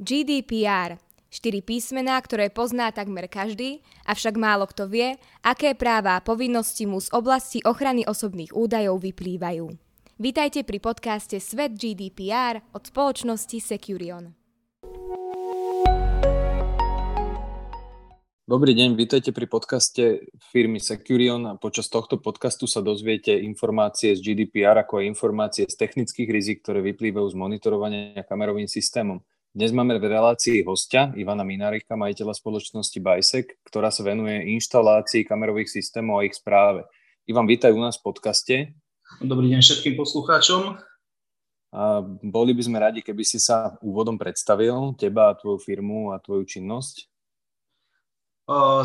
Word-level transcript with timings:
GDPR– 0.00 0.96
štyri 1.28 1.60
písmená, 1.60 2.16
ktoré 2.24 2.48
pozná 2.48 2.88
takmer 2.88 3.28
každý, 3.28 3.84
avšak 4.08 4.32
málo 4.40 4.64
kto 4.64 4.88
vie, 4.88 5.20
aké 5.44 5.76
práva 5.76 6.16
a 6.16 6.24
povinnosti 6.24 6.88
mu 6.88 7.04
z 7.04 7.12
oblasti 7.12 7.60
ochrany 7.68 8.08
osobných 8.08 8.56
údajov 8.56 8.96
vyplývajú. 8.96 9.68
Vítajte 10.16 10.64
pri 10.64 10.80
podcaste 10.80 11.36
Svet 11.36 11.76
GDPR 11.76 12.64
od 12.72 12.80
spoločnosti 12.88 13.60
Securion. 13.60 14.32
Dobrý 18.48 18.72
deň, 18.72 18.96
vítajte 18.96 19.36
pri 19.36 19.52
podcaste 19.52 20.32
firmy 20.48 20.80
Securion 20.80 21.60
počas 21.60 21.92
tohto 21.92 22.16
podcastu 22.16 22.64
sa 22.64 22.80
dozviete 22.80 23.36
informácie 23.36 24.16
z 24.16 24.24
GDPR 24.24 24.80
ako 24.80 25.04
aj 25.04 25.12
informácie 25.12 25.68
z 25.68 25.76
technických 25.76 26.32
rizik, 26.32 26.64
ktoré 26.64 26.80
vyplývajú 26.88 27.30
z 27.30 27.36
monitorovania 27.36 28.24
kamerovým 28.24 28.64
systémom. 28.64 29.20
Dnes 29.50 29.74
máme 29.74 29.98
v 29.98 30.14
relácii 30.14 30.62
hostia 30.62 31.10
Ivana 31.18 31.42
Minarika, 31.42 31.98
majiteľa 31.98 32.38
spoločnosti 32.38 32.94
Bisec, 33.02 33.58
ktorá 33.66 33.90
sa 33.90 34.06
venuje 34.06 34.46
inštalácii 34.54 35.26
kamerových 35.26 35.66
systémov 35.66 36.22
a 36.22 36.30
ich 36.30 36.38
správe. 36.38 36.86
Ivan, 37.26 37.50
vítaj 37.50 37.74
u 37.74 37.82
nás 37.82 37.98
v 37.98 38.14
podcaste. 38.14 38.54
Dobrý 39.18 39.50
deň 39.50 39.58
všetkým 39.58 39.98
poslucháčom. 39.98 40.78
A 41.74 41.82
boli 42.22 42.54
by 42.54 42.62
sme 42.62 42.78
radi, 42.78 43.02
keby 43.02 43.26
si 43.26 43.42
sa 43.42 43.74
úvodom 43.82 44.14
predstavil, 44.14 44.94
teba 44.94 45.34
a 45.34 45.36
tvoju 45.36 45.58
firmu 45.58 46.14
a 46.14 46.22
tvoju 46.22 46.46
činnosť. 46.46 47.10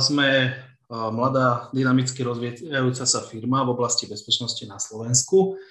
Sme 0.02 0.50
mladá, 0.90 1.70
dynamicky 1.78 2.26
rozvíjajúca 2.26 3.06
sa 3.06 3.22
firma 3.22 3.62
v 3.70 3.78
oblasti 3.78 4.10
bezpečnosti 4.10 4.66
na 4.66 4.82
Slovensku. 4.82 5.62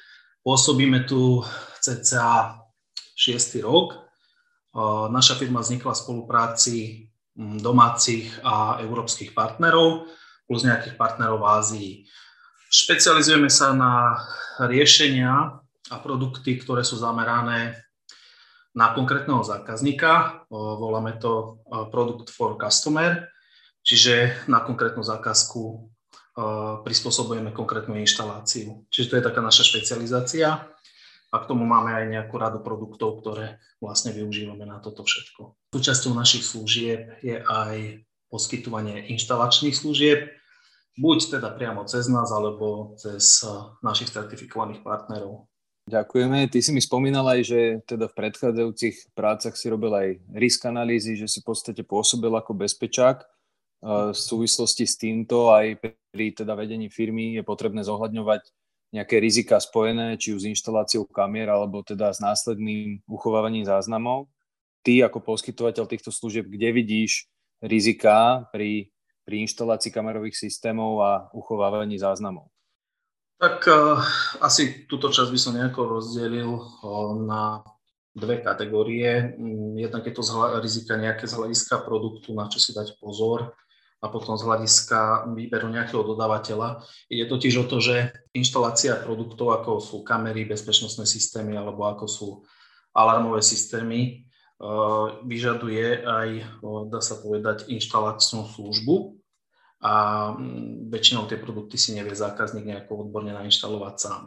Pôsobíme 0.46 1.02
tu 1.02 1.42
cca 1.82 2.62
6. 3.18 3.58
rok 3.66 4.03
Naša 5.10 5.38
firma 5.38 5.62
vznikla 5.62 5.94
v 5.94 6.02
spolupráci 6.02 6.76
domácich 7.38 8.30
a 8.42 8.82
európskych 8.82 9.30
partnerov 9.30 10.10
plus 10.50 10.62
nejakých 10.66 10.98
partnerov 10.98 11.42
v 11.42 11.48
Ázii. 11.48 11.90
Špecializujeme 12.70 13.46
sa 13.46 13.70
na 13.70 14.18
riešenia 14.58 15.62
a 15.90 15.96
produkty, 16.02 16.58
ktoré 16.58 16.82
sú 16.82 16.98
zamerané 16.98 17.78
na 18.74 18.90
konkrétneho 18.90 19.46
zákazníka. 19.46 20.42
Voláme 20.50 21.14
to 21.22 21.62
produkt 21.94 22.34
for 22.34 22.58
customer, 22.58 23.30
čiže 23.86 24.46
na 24.50 24.58
konkrétnu 24.66 25.06
zákazku 25.06 25.86
prispôsobujeme 26.82 27.54
konkrétnu 27.54 27.94
inštaláciu. 27.94 28.82
Čiže 28.90 29.06
to 29.06 29.16
je 29.22 29.26
taká 29.30 29.38
naša 29.38 29.62
špecializácia 29.70 30.66
a 31.34 31.42
k 31.42 31.50
tomu 31.50 31.66
máme 31.66 31.90
aj 31.90 32.06
nejakú 32.06 32.38
radu 32.38 32.62
produktov, 32.62 33.18
ktoré 33.18 33.58
vlastne 33.82 34.14
využívame 34.14 34.62
na 34.62 34.78
toto 34.78 35.02
všetko. 35.02 35.74
Súčasťou 35.74 36.14
našich 36.14 36.46
služieb 36.46 37.18
je 37.26 37.42
aj 37.42 38.06
poskytovanie 38.30 39.10
inštalačných 39.10 39.74
služieb, 39.74 40.30
buď 40.94 41.38
teda 41.38 41.50
priamo 41.58 41.82
cez 41.90 42.06
nás, 42.06 42.30
alebo 42.30 42.94
cez 42.94 43.42
eh, 43.42 43.50
našich 43.82 44.14
certifikovaných 44.14 44.86
partnerov. 44.86 45.50
Ďakujeme. 45.84 46.48
Ty 46.48 46.58
si 46.64 46.70
mi 46.72 46.80
spomínal 46.80 47.28
aj, 47.28 47.40
že 47.44 47.60
teda 47.84 48.08
v 48.08 48.16
predchádzajúcich 48.16 49.12
prácach 49.12 49.52
si 49.52 49.68
robil 49.68 49.92
aj 49.92 50.08
risk 50.32 50.64
analýzy, 50.64 51.12
že 51.12 51.28
si 51.28 51.44
v 51.44 51.52
podstate 51.52 51.84
pôsobil 51.84 52.32
ako 52.32 52.54
bezpečák. 52.54 53.26
Eh, 53.26 54.10
v 54.14 54.18
súvislosti 54.18 54.86
s 54.86 54.94
týmto 54.94 55.50
aj 55.50 55.82
pri 56.14 56.30
teda 56.30 56.54
vedení 56.54 56.86
firmy 56.86 57.34
je 57.34 57.42
potrebné 57.42 57.82
zohľadňovať 57.82 58.63
nejaké 58.94 59.18
rizika 59.18 59.58
spojené, 59.58 60.14
či 60.14 60.30
už 60.30 60.46
s 60.46 60.50
inštaláciou 60.54 61.02
kamier, 61.10 61.50
alebo 61.50 61.82
teda 61.82 62.14
s 62.14 62.22
následným 62.22 63.02
uchovávaním 63.10 63.66
záznamov. 63.66 64.30
Ty 64.86 65.10
ako 65.10 65.34
poskytovateľ 65.34 65.90
týchto 65.90 66.14
služieb, 66.14 66.46
kde 66.46 66.70
vidíš 66.70 67.26
rizika 67.58 68.46
pri, 68.54 68.94
pri 69.26 69.42
inštalácii 69.50 69.90
kamerových 69.90 70.38
systémov 70.38 71.02
a 71.02 71.26
uchovávaní 71.34 71.98
záznamov? 71.98 72.46
Tak 73.42 73.66
uh, 73.66 73.98
asi 74.38 74.86
túto 74.86 75.10
časť 75.10 75.30
by 75.34 75.40
som 75.42 75.58
nejako 75.58 75.98
rozdelil 75.98 76.54
uh, 76.54 77.18
na 77.18 77.66
dve 78.14 78.38
kategórie. 78.38 79.34
Mm, 79.34 79.74
jednak 79.90 80.06
je 80.06 80.14
to 80.14 80.22
z 80.22 80.30
rizika 80.62 80.94
nejaké 80.94 81.26
z 81.26 81.34
hľadiska 81.34 81.82
produktu, 81.82 82.30
na 82.30 82.46
čo 82.46 82.62
si 82.62 82.70
dať 82.70 82.94
pozor 83.02 83.58
a 84.04 84.12
potom 84.12 84.36
z 84.36 84.44
hľadiska 84.44 85.32
výberu 85.32 85.72
nejakého 85.72 86.04
dodávateľa. 86.04 86.84
Ide 87.08 87.24
totiž 87.24 87.64
o 87.64 87.68
to, 87.68 87.80
že 87.80 88.12
inštalácia 88.36 89.00
produktov, 89.00 89.56
ako 89.56 89.80
sú 89.80 90.04
kamery, 90.04 90.44
bezpečnostné 90.44 91.08
systémy 91.08 91.56
alebo 91.56 91.88
ako 91.88 92.04
sú 92.04 92.28
alarmové 92.92 93.40
systémy, 93.40 94.00
e, 94.04 94.12
vyžaduje 95.24 96.04
aj, 96.04 96.28
e, 96.36 96.44
dá 96.92 97.00
sa 97.00 97.16
povedať, 97.16 97.72
inštalačnú 97.72 98.44
službu 98.52 99.16
a 99.80 99.94
mm, 100.36 100.92
väčšinou 100.92 101.24
tie 101.24 101.40
produkty 101.40 101.80
si 101.80 101.96
nevie 101.96 102.12
zákazník 102.12 102.68
nejako 102.68 103.08
odborne 103.08 103.32
nainštalovať 103.32 103.94
sám. 103.96 104.22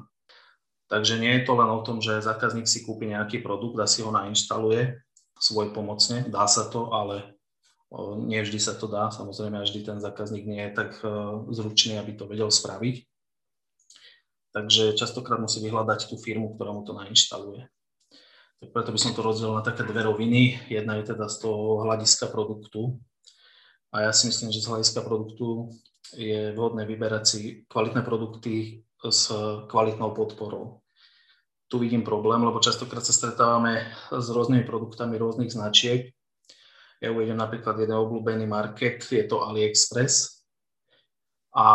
Takže 0.90 1.22
nie 1.22 1.38
je 1.38 1.46
to 1.46 1.54
len 1.54 1.70
o 1.70 1.86
tom, 1.86 2.02
že 2.02 2.26
zákazník 2.26 2.66
si 2.66 2.82
kúpi 2.82 3.14
nejaký 3.14 3.46
produkt 3.46 3.78
a 3.78 3.86
si 3.86 4.02
ho 4.02 4.10
nainštaluje 4.10 4.98
svoj 5.38 5.70
pomocne, 5.70 6.26
dá 6.34 6.50
sa 6.50 6.66
to, 6.66 6.90
ale 6.90 7.37
nie 8.28 8.44
vždy 8.44 8.60
sa 8.60 8.76
to 8.76 8.92
dá, 8.92 9.08
samozrejme, 9.08 9.64
vždy 9.64 9.80
ten 9.88 9.98
zákazník 10.04 10.44
nie 10.44 10.60
je 10.68 10.76
tak 10.76 11.00
e, 11.00 11.08
zručný, 11.56 11.96
aby 11.96 12.20
to 12.20 12.28
vedel 12.28 12.52
spraviť. 12.52 13.08
Takže 14.52 14.98
častokrát 15.00 15.40
musí 15.40 15.64
vyhľadať 15.64 16.12
tú 16.12 16.20
firmu, 16.20 16.56
ktorá 16.56 16.76
mu 16.76 16.84
to 16.84 16.92
nainštaluje. 16.92 17.64
Tak 18.58 18.70
preto 18.74 18.90
by 18.90 19.00
som 19.00 19.14
to 19.14 19.22
rozdelil 19.22 19.56
na 19.56 19.64
také 19.64 19.86
dve 19.86 20.04
roviny. 20.04 20.58
Jedna 20.68 20.98
je 21.00 21.14
teda 21.14 21.30
z 21.30 21.46
toho 21.46 21.86
hľadiska 21.86 22.28
produktu. 22.34 22.98
A 23.94 24.10
ja 24.10 24.12
si 24.12 24.28
myslím, 24.28 24.50
že 24.50 24.66
z 24.66 24.70
hľadiska 24.74 25.06
produktu 25.06 25.72
je 26.18 26.58
vhodné 26.58 26.90
vyberať 26.90 27.24
si 27.24 27.42
kvalitné 27.70 28.02
produkty 28.02 28.82
s 29.06 29.30
kvalitnou 29.70 30.12
podporou. 30.12 30.82
Tu 31.70 31.78
vidím 31.78 32.02
problém, 32.02 32.42
lebo 32.42 32.64
častokrát 32.64 33.06
sa 33.06 33.14
stretávame 33.14 33.86
s 34.10 34.28
rôznymi 34.32 34.66
produktami 34.66 35.22
rôznych 35.22 35.54
značiek 35.54 36.17
ja 36.98 37.14
uvedem 37.14 37.38
napríklad 37.38 37.78
jeden 37.78 37.98
obľúbený 37.98 38.46
market, 38.50 39.06
je 39.06 39.24
to 39.26 39.46
AliExpress. 39.46 40.42
A 41.54 41.68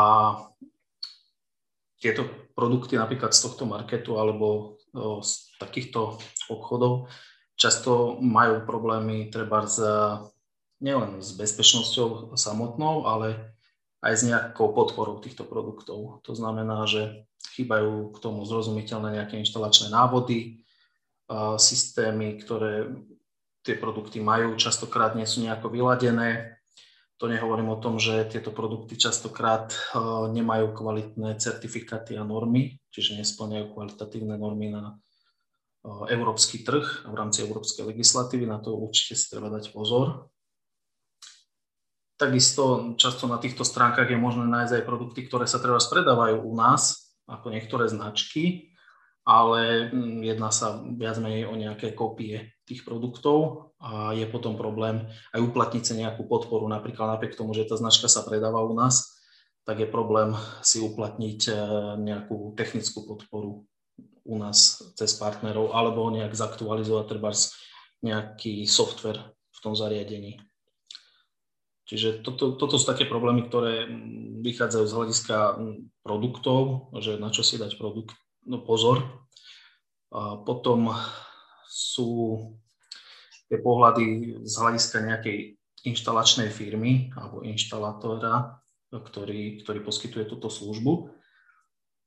tieto 2.02 2.26
produkty 2.58 2.98
napríklad 2.98 3.30
z 3.30 3.46
tohto 3.46 3.64
marketu 3.66 4.18
alebo 4.18 4.78
z 5.22 5.30
takýchto 5.62 6.18
obchodov 6.50 7.08
často 7.54 8.18
majú 8.18 8.66
problémy 8.66 9.30
treba 9.30 9.62
s, 9.64 9.78
nielen 10.82 11.22
s 11.22 11.30
bezpečnosťou 11.38 12.34
samotnou, 12.34 13.06
ale 13.06 13.54
aj 14.02 14.12
s 14.18 14.22
nejakou 14.26 14.74
podporou 14.74 15.22
týchto 15.22 15.46
produktov. 15.46 16.18
To 16.26 16.32
znamená, 16.34 16.82
že 16.90 17.22
chýbajú 17.54 18.10
k 18.10 18.16
tomu 18.18 18.42
zrozumiteľné 18.42 19.22
nejaké 19.22 19.38
inštalačné 19.38 19.94
návody, 19.94 20.66
systémy, 21.56 22.42
ktoré 22.42 22.90
tie 23.62 23.78
produkty 23.78 24.18
majú, 24.18 24.58
častokrát 24.58 25.14
nie 25.14 25.26
sú 25.26 25.42
nejako 25.42 25.70
vyladené. 25.70 26.58
To 27.22 27.30
nehovorím 27.30 27.70
o 27.70 27.78
tom, 27.78 28.02
že 28.02 28.26
tieto 28.26 28.50
produkty 28.50 28.98
častokrát 28.98 29.70
eh, 29.70 29.98
nemajú 30.34 30.74
kvalitné 30.74 31.38
certifikáty 31.38 32.18
a 32.18 32.26
normy, 32.26 32.82
čiže 32.90 33.22
nesplňajú 33.22 33.70
kvalitatívne 33.70 34.34
normy 34.34 34.74
na 34.74 34.98
eh, 35.86 36.18
európsky 36.18 36.66
trh 36.66 37.06
v 37.06 37.14
rámci 37.14 37.46
európskej 37.46 37.86
legislatívy. 37.86 38.50
Na 38.50 38.58
to 38.58 38.74
určite 38.74 39.14
si 39.14 39.30
treba 39.30 39.54
dať 39.54 39.70
pozor. 39.70 40.26
Takisto 42.18 42.94
často 42.98 43.26
na 43.26 43.38
týchto 43.38 43.66
stránkach 43.66 44.06
je 44.06 44.18
možné 44.18 44.46
nájsť 44.46 44.82
aj 44.82 44.86
produkty, 44.86 45.26
ktoré 45.26 45.46
sa 45.46 45.58
treba 45.58 45.82
predávajú 45.82 46.42
u 46.42 46.54
nás, 46.54 47.14
ako 47.26 47.50
niektoré 47.54 47.90
značky, 47.90 48.71
ale 49.22 49.90
mm, 49.90 50.20
jedná 50.26 50.50
sa 50.50 50.82
viac 50.82 51.18
menej 51.22 51.46
o 51.46 51.54
nejaké 51.54 51.94
kópie 51.94 52.54
tých 52.66 52.82
produktov 52.82 53.70
a 53.82 54.14
je 54.14 54.26
potom 54.26 54.58
problém 54.58 55.06
aj 55.34 55.40
uplatniť 55.42 55.82
sa 55.82 55.94
nejakú 55.98 56.26
podporu, 56.26 56.66
napríklad 56.66 57.18
napriek 57.18 57.38
tomu, 57.38 57.54
že 57.54 57.66
tá 57.66 57.78
značka 57.78 58.06
sa 58.06 58.26
predáva 58.26 58.62
u 58.62 58.74
nás, 58.74 59.18
tak 59.62 59.78
je 59.78 59.86
problém 59.86 60.34
si 60.62 60.82
uplatniť 60.82 61.40
e, 61.46 61.52
nejakú 62.02 62.54
technickú 62.58 63.06
podporu 63.06 63.66
u 64.22 64.36
nás 64.38 64.82
cez 64.98 65.14
partnerov 65.18 65.74
alebo 65.74 66.10
nejak 66.10 66.34
zaktualizovať 66.34 67.06
treba 67.06 67.30
nejaký 68.02 68.66
software 68.66 69.22
v 69.54 69.58
tom 69.62 69.74
zariadení. 69.78 70.42
Čiže 71.86 72.22
toto, 72.22 72.54
toto 72.54 72.78
sú 72.78 72.86
také 72.86 73.06
problémy, 73.06 73.46
ktoré 73.46 73.86
mm, 73.86 74.42
vychádzajú 74.42 74.84
z 74.86 74.96
hľadiska 74.96 75.36
mm, 75.36 75.76
produktov, 76.02 76.90
že 76.98 77.18
na 77.18 77.30
čo 77.34 77.42
si 77.46 77.58
dať 77.58 77.78
produkt, 77.78 78.14
no 78.46 78.62
pozor. 78.62 79.02
A 80.12 80.40
potom 80.44 80.92
sú 81.68 82.40
tie 83.48 83.56
pohľady 83.60 84.40
z 84.44 84.54
hľadiska 84.60 84.98
nejakej 85.00 85.56
inštalačnej 85.88 86.48
firmy 86.52 87.10
alebo 87.16 87.42
inštalatóra, 87.42 88.60
ktorý, 88.92 89.64
ktorý 89.64 89.80
poskytuje 89.80 90.28
túto 90.28 90.52
službu, 90.52 91.10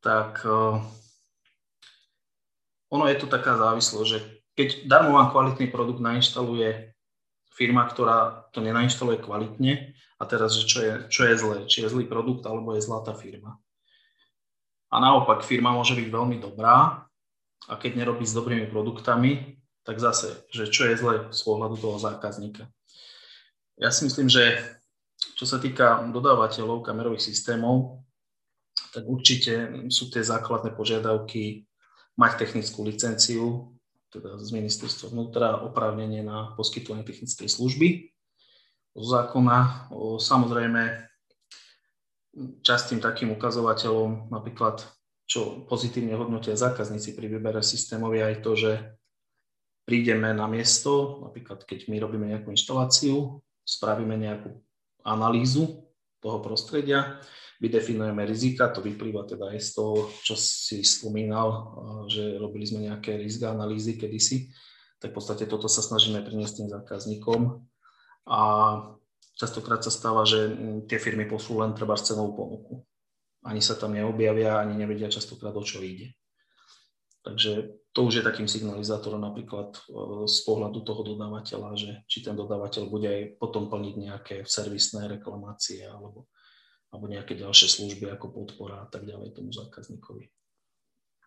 tak 0.05 0.45
uh, 0.45 0.79
ono 2.93 3.05
je 3.09 3.17
to 3.17 3.25
taká 3.25 3.57
závislosť, 3.57 4.07
že 4.07 4.19
keď 4.55 4.69
darmo 4.85 5.17
vám 5.17 5.33
kvalitný 5.33 5.67
produkt 5.73 5.99
nainštaluje 5.99 6.93
firma, 7.51 7.89
ktorá 7.89 8.47
to 8.53 8.61
nenainštaluje 8.61 9.19
kvalitne 9.19 9.97
a 10.21 10.23
teraz, 10.29 10.55
že 10.55 10.63
čo 10.69 10.79
je, 10.79 10.93
čo 11.09 11.21
je 11.27 11.35
zlé, 11.35 11.57
či 11.67 11.83
je 11.83 11.91
zlý 11.91 12.05
produkt 12.07 12.45
alebo 12.45 12.77
je 12.77 12.85
zlá 12.85 13.03
tá 13.03 13.17
firma. 13.17 13.59
A 14.93 15.01
naopak, 15.01 15.41
firma 15.41 15.73
môže 15.73 15.97
byť 15.97 16.07
veľmi 16.07 16.37
dobrá 16.39 17.05
a 17.65 17.73
keď 17.75 18.05
nerobí 18.05 18.25
s 18.27 18.37
dobrými 18.37 18.69
produktami, 18.69 19.57
tak 19.85 20.01
zase, 20.01 20.45
že 20.49 20.69
čo 20.69 20.89
je 20.89 20.97
zlé 20.97 21.15
z 21.29 21.41
pohľadu 21.45 21.77
toho 21.77 21.97
zákazníka. 22.01 22.69
Ja 23.77 23.93
si 23.93 24.05
myslím, 24.05 24.29
že 24.29 24.61
čo 25.35 25.45
sa 25.45 25.59
týka 25.59 26.05
dodávateľov 26.09 26.85
kamerových 26.85 27.21
systémov, 27.21 28.05
tak 28.95 29.03
určite 29.03 29.83
sú 29.91 30.07
tie 30.07 30.23
základné 30.23 30.71
požiadavky 30.73 31.67
mať 32.15 32.31
technickú 32.39 32.87
licenciu, 32.87 33.75
teda 34.15 34.39
z 34.39 34.49
ministerstva 34.55 35.11
vnútra, 35.11 35.59
oprávnenie 35.67 36.23
na 36.23 36.55
poskytovanie 36.55 37.03
technickej 37.03 37.51
služby 37.51 38.15
zo 38.95 39.05
zákona. 39.11 39.91
Samozrejme, 40.23 41.11
častým 42.61 42.99
takým 42.99 43.31
ukazovateľom, 43.35 44.31
napríklad 44.31 44.83
čo 45.25 45.65
pozitívne 45.65 46.13
hodnotia 46.13 46.53
zákazníci 46.53 47.17
pri 47.17 47.31
výbere 47.31 47.65
systémov 47.65 48.13
je 48.13 48.23
aj 48.23 48.35
to, 48.45 48.51
že 48.53 48.71
prídeme 49.87 50.33
na 50.33 50.45
miesto, 50.45 51.21
napríklad 51.25 51.65
keď 51.65 51.89
my 51.89 51.97
robíme 52.01 52.25
nejakú 52.29 52.53
inštaláciu, 52.53 53.41
spravíme 53.65 54.13
nejakú 54.17 54.53
analýzu 55.05 55.89
toho 56.21 56.41
prostredia, 56.41 57.21
vydefinujeme 57.61 58.25
rizika, 58.25 58.69
to 58.69 58.83
vyplýva 58.83 59.25
teda 59.25 59.53
aj 59.55 59.59
z 59.61 59.69
toho, 59.77 60.09
čo 60.21 60.35
si 60.35 60.81
spomínal, 60.85 61.47
že 62.11 62.37
robili 62.37 62.65
sme 62.67 62.89
nejaké 62.89 63.15
rizika 63.17 63.53
analýzy 63.53 63.95
kedysi, 63.95 64.51
tak 64.99 65.13
v 65.13 65.17
podstate 65.21 65.45
toto 65.45 65.69
sa 65.69 65.85
snažíme 65.85 66.21
priniesť 66.25 66.65
tým 66.65 66.69
zákazníkom. 66.69 67.63
A 68.25 68.41
častokrát 69.35 69.83
sa 69.83 69.91
stáva, 69.91 70.23
že 70.23 70.51
tie 70.87 70.97
firmy 70.97 71.27
poslú 71.27 71.61
len 71.61 71.75
treba 71.75 71.99
cenovú 71.99 72.35
ponuku. 72.35 72.73
Ani 73.45 73.61
sa 73.61 73.77
tam 73.77 73.93
neobjavia, 73.93 74.57
ani 74.57 74.73
nevedia 74.73 75.11
častokrát, 75.11 75.53
o 75.53 75.61
čo 75.61 75.83
ide. 75.85 76.17
Takže 77.21 77.81
to 77.89 78.05
už 78.05 78.21
je 78.21 78.27
takým 78.27 78.45
signalizátorom 78.45 79.17
napríklad 79.17 79.73
e, 79.73 79.81
z 80.29 80.37
pohľadu 80.45 80.85
toho 80.85 81.01
dodávateľa, 81.01 81.69
že 81.73 81.91
či 82.05 82.21
ten 82.21 82.37
dodávateľ 82.37 82.85
bude 82.85 83.09
aj 83.09 83.21
potom 83.41 83.65
plniť 83.65 83.95
nejaké 83.97 84.35
servisné 84.45 85.09
reklamácie 85.09 85.81
alebo, 85.89 86.29
alebo 86.93 87.05
nejaké 87.09 87.33
ďalšie 87.33 87.81
služby 87.81 88.13
ako 88.13 88.29
podpora 88.29 88.85
a 88.85 88.87
tak 88.93 89.09
ďalej 89.09 89.33
tomu 89.33 89.49
zákazníkovi. 89.49 90.29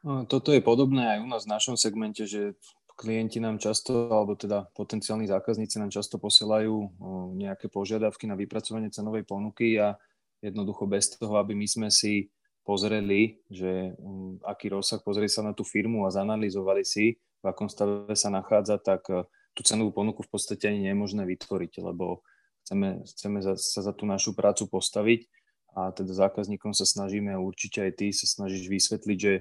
No, 0.06 0.22
toto 0.30 0.54
je 0.54 0.62
podobné 0.62 1.18
aj 1.18 1.18
u 1.18 1.26
nás 1.26 1.42
v 1.42 1.52
našom 1.58 1.74
segmente, 1.74 2.22
že 2.22 2.54
klienti 2.98 3.38
nám 3.38 3.62
často, 3.62 4.10
alebo 4.10 4.34
teda 4.34 4.66
potenciálni 4.74 5.30
zákazníci 5.30 5.78
nám 5.78 5.94
často 5.94 6.18
posielajú 6.18 6.98
nejaké 7.38 7.70
požiadavky 7.70 8.26
na 8.26 8.34
vypracovanie 8.34 8.90
cenovej 8.90 9.22
ponuky 9.22 9.78
a 9.78 9.94
jednoducho 10.42 10.90
bez 10.90 11.14
toho, 11.14 11.38
aby 11.38 11.54
my 11.54 11.66
sme 11.70 11.88
si 11.94 12.26
pozreli, 12.66 13.40
že 13.48 13.96
um, 13.96 14.36
aký 14.44 14.68
rozsah, 14.68 15.00
pozreli 15.00 15.30
sa 15.30 15.40
na 15.40 15.56
tú 15.56 15.64
firmu 15.64 16.04
a 16.04 16.12
zanalizovali 16.12 16.84
si, 16.84 17.16
v 17.16 17.46
akom 17.48 17.70
stave 17.70 18.12
sa 18.12 18.28
nachádza, 18.28 18.76
tak 18.76 19.08
uh, 19.08 19.24
tú 19.56 19.64
cenovú 19.64 19.94
ponuku 19.94 20.20
v 20.20 20.30
podstate 20.34 20.68
ani 20.68 20.84
nie 20.84 20.92
je 20.92 20.98
možné 21.00 21.22
vytvoriť, 21.24 21.80
lebo 21.80 22.20
chceme, 22.62 23.08
chceme 23.08 23.38
za, 23.40 23.56
sa 23.56 23.80
za 23.80 23.96
tú 23.96 24.04
našu 24.04 24.36
prácu 24.36 24.68
postaviť 24.68 25.24
a 25.72 25.96
teda 25.96 26.12
zákazníkom 26.28 26.76
sa 26.76 26.84
snažíme 26.84 27.32
určite 27.40 27.88
aj 27.88 27.92
ty 27.96 28.06
sa 28.12 28.28
snažíš 28.28 28.68
vysvetliť, 28.68 29.18
že 29.18 29.32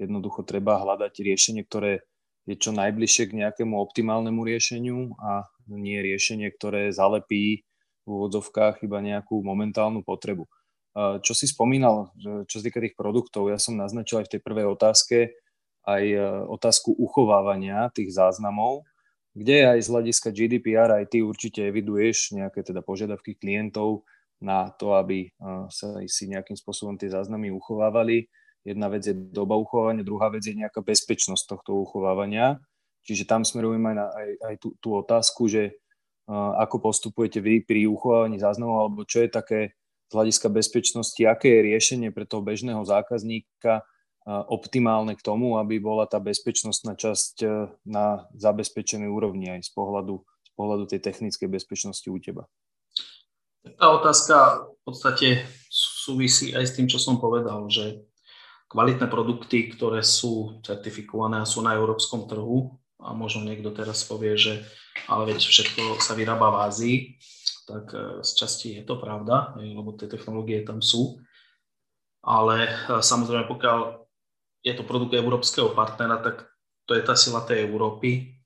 jednoducho 0.00 0.40
treba 0.48 0.80
hľadať 0.80 1.20
riešenie, 1.20 1.62
ktoré 1.68 2.00
je 2.44 2.54
čo 2.60 2.76
najbližšie 2.76 3.32
k 3.32 3.38
nejakému 3.40 3.74
optimálnemu 3.76 4.40
riešeniu 4.44 5.16
a 5.20 5.48
nie 5.68 5.96
riešenie, 6.00 6.52
ktoré 6.52 6.92
zalepí 6.92 7.64
v 8.04 8.08
úvodzovkách 8.08 8.84
iba 8.84 9.00
nejakú 9.00 9.40
momentálnu 9.40 10.04
potrebu. 10.04 10.44
Čo 10.94 11.32
si 11.32 11.48
spomínal, 11.48 12.12
čo 12.46 12.60
sa 12.60 12.64
týka 12.64 12.78
tých 12.78 12.94
produktov, 12.94 13.48
ja 13.48 13.56
som 13.56 13.74
naznačil 13.74 14.22
aj 14.22 14.26
v 14.28 14.32
tej 14.36 14.40
prvej 14.44 14.66
otázke 14.68 15.18
aj 15.84 16.04
e, 16.04 16.20
otázku 16.48 16.96
uchovávania 16.96 17.92
tých 17.92 18.16
záznamov, 18.16 18.88
kde 19.36 19.68
aj 19.68 19.78
z 19.84 19.88
hľadiska 19.92 20.28
GDPR 20.32 20.90
aj 21.04 21.12
ty 21.12 21.18
určite 21.20 21.60
eviduješ 21.68 22.34
nejaké 22.36 22.64
teda 22.64 22.80
požiadavky 22.80 23.36
klientov 23.36 24.08
na 24.40 24.72
to, 24.72 24.96
aby 24.96 25.28
e, 25.28 25.30
sa 25.68 26.00
si 26.08 26.24
nejakým 26.32 26.56
spôsobom 26.56 26.96
tie 26.96 27.12
záznamy 27.12 27.52
uchovávali. 27.52 28.32
Jedna 28.64 28.88
vec 28.88 29.04
je 29.04 29.12
doba 29.12 29.60
uchovávania, 29.60 30.04
druhá 30.04 30.32
vec 30.32 30.44
je 30.48 30.56
nejaká 30.56 30.80
bezpečnosť 30.80 31.44
tohto 31.44 31.76
uchovávania. 31.76 32.58
Čiže 33.04 33.28
tam 33.28 33.44
smerujem 33.44 33.84
aj, 33.84 33.94
na, 33.94 34.06
aj, 34.08 34.28
aj 34.40 34.54
tú, 34.56 34.68
tú 34.80 34.96
otázku, 34.96 35.44
že 35.52 35.76
uh, 36.26 36.56
ako 36.64 36.80
postupujete 36.80 37.44
vy 37.44 37.60
pri 37.60 37.84
uchovávaní 37.84 38.40
záznamov, 38.40 38.88
alebo 38.88 39.00
čo 39.04 39.20
je 39.20 39.28
také 39.28 39.60
z 40.08 40.12
hľadiska 40.16 40.48
bezpečnosti, 40.48 41.20
aké 41.28 41.60
je 41.60 41.66
riešenie 41.68 42.08
pre 42.08 42.24
toho 42.24 42.40
bežného 42.40 42.80
zákazníka 42.88 43.84
optimálne 44.24 45.12
k 45.12 45.24
tomu, 45.24 45.60
aby 45.60 45.76
bola 45.76 46.08
tá 46.08 46.16
bezpečnostná 46.16 46.96
časť 46.96 47.34
e, 47.44 47.48
na 47.84 48.24
zabezpečenej 48.32 49.08
úrovni 49.12 49.52
aj 49.52 49.68
z 49.68 49.70
pohľadu, 49.76 50.24
z 50.24 50.50
pohľadu 50.56 50.84
tej 50.88 51.00
technickej 51.04 51.48
bezpečnosti 51.52 52.08
u 52.08 52.16
teba. 52.16 52.48
Tá 53.76 53.92
otázka 53.92 54.64
v 54.64 54.80
podstate 54.80 55.28
súvisí 55.68 56.56
aj 56.56 56.64
s 56.64 56.72
tým, 56.72 56.88
čo 56.88 56.96
som 56.96 57.20
povedal, 57.20 57.68
že 57.68 58.00
kvalitné 58.74 59.06
produkty, 59.06 59.70
ktoré 59.70 60.02
sú 60.02 60.58
certifikované 60.66 61.38
a 61.38 61.46
sú 61.46 61.62
na 61.62 61.78
európskom 61.78 62.26
trhu, 62.26 62.74
a 62.98 63.14
možno 63.14 63.46
niekto 63.46 63.70
teraz 63.70 64.02
povie, 64.02 64.34
že 64.34 64.66
ale 65.06 65.30
veď 65.30 65.38
všetko 65.46 65.82
sa 66.02 66.18
vyrába 66.18 66.50
v 66.50 66.60
Ázii, 66.66 66.96
tak 67.68 67.92
e, 67.92 68.24
z 68.24 68.30
časti 68.34 68.68
je 68.80 68.82
to 68.82 68.96
pravda, 68.96 69.54
lebo 69.60 69.92
tie 69.92 70.08
technológie 70.08 70.64
tam 70.64 70.80
sú. 70.80 71.20
Ale 72.24 72.64
e, 72.64 72.70
samozrejme, 73.04 73.44
pokiaľ 73.44 73.78
je 74.64 74.72
to 74.72 74.88
produkt 74.88 75.12
európskeho 75.12 75.76
partnera, 75.76 76.22
tak 76.24 76.48
to 76.88 76.96
je 76.96 77.02
tá 77.04 77.12
sila 77.12 77.44
tej 77.44 77.68
Európy, 77.68 78.40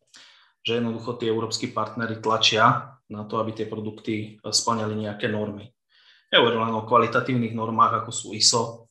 že 0.66 0.82
jednoducho 0.82 1.14
tie 1.16 1.30
európsky 1.30 1.70
partnery 1.70 2.18
tlačia 2.18 2.98
na 3.08 3.22
to, 3.24 3.38
aby 3.38 3.54
tie 3.54 3.66
produkty 3.70 4.40
e, 4.42 4.50
splňali 4.50 5.06
nejaké 5.06 5.30
normy. 5.30 5.70
Ja 6.28 6.42
hovorím 6.42 6.66
len 6.66 6.76
o 6.76 6.84
kvalitatívnych 6.84 7.54
normách, 7.56 8.04
ako 8.04 8.10
sú 8.10 8.26
ISO, 8.34 8.87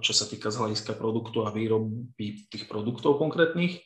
čo 0.00 0.12
sa 0.16 0.24
týka 0.24 0.48
z 0.48 0.56
hľadiska 0.64 0.96
produktu 0.96 1.44
a 1.44 1.52
výroby 1.52 2.48
tých 2.48 2.64
produktov 2.64 3.20
konkrétnych, 3.20 3.80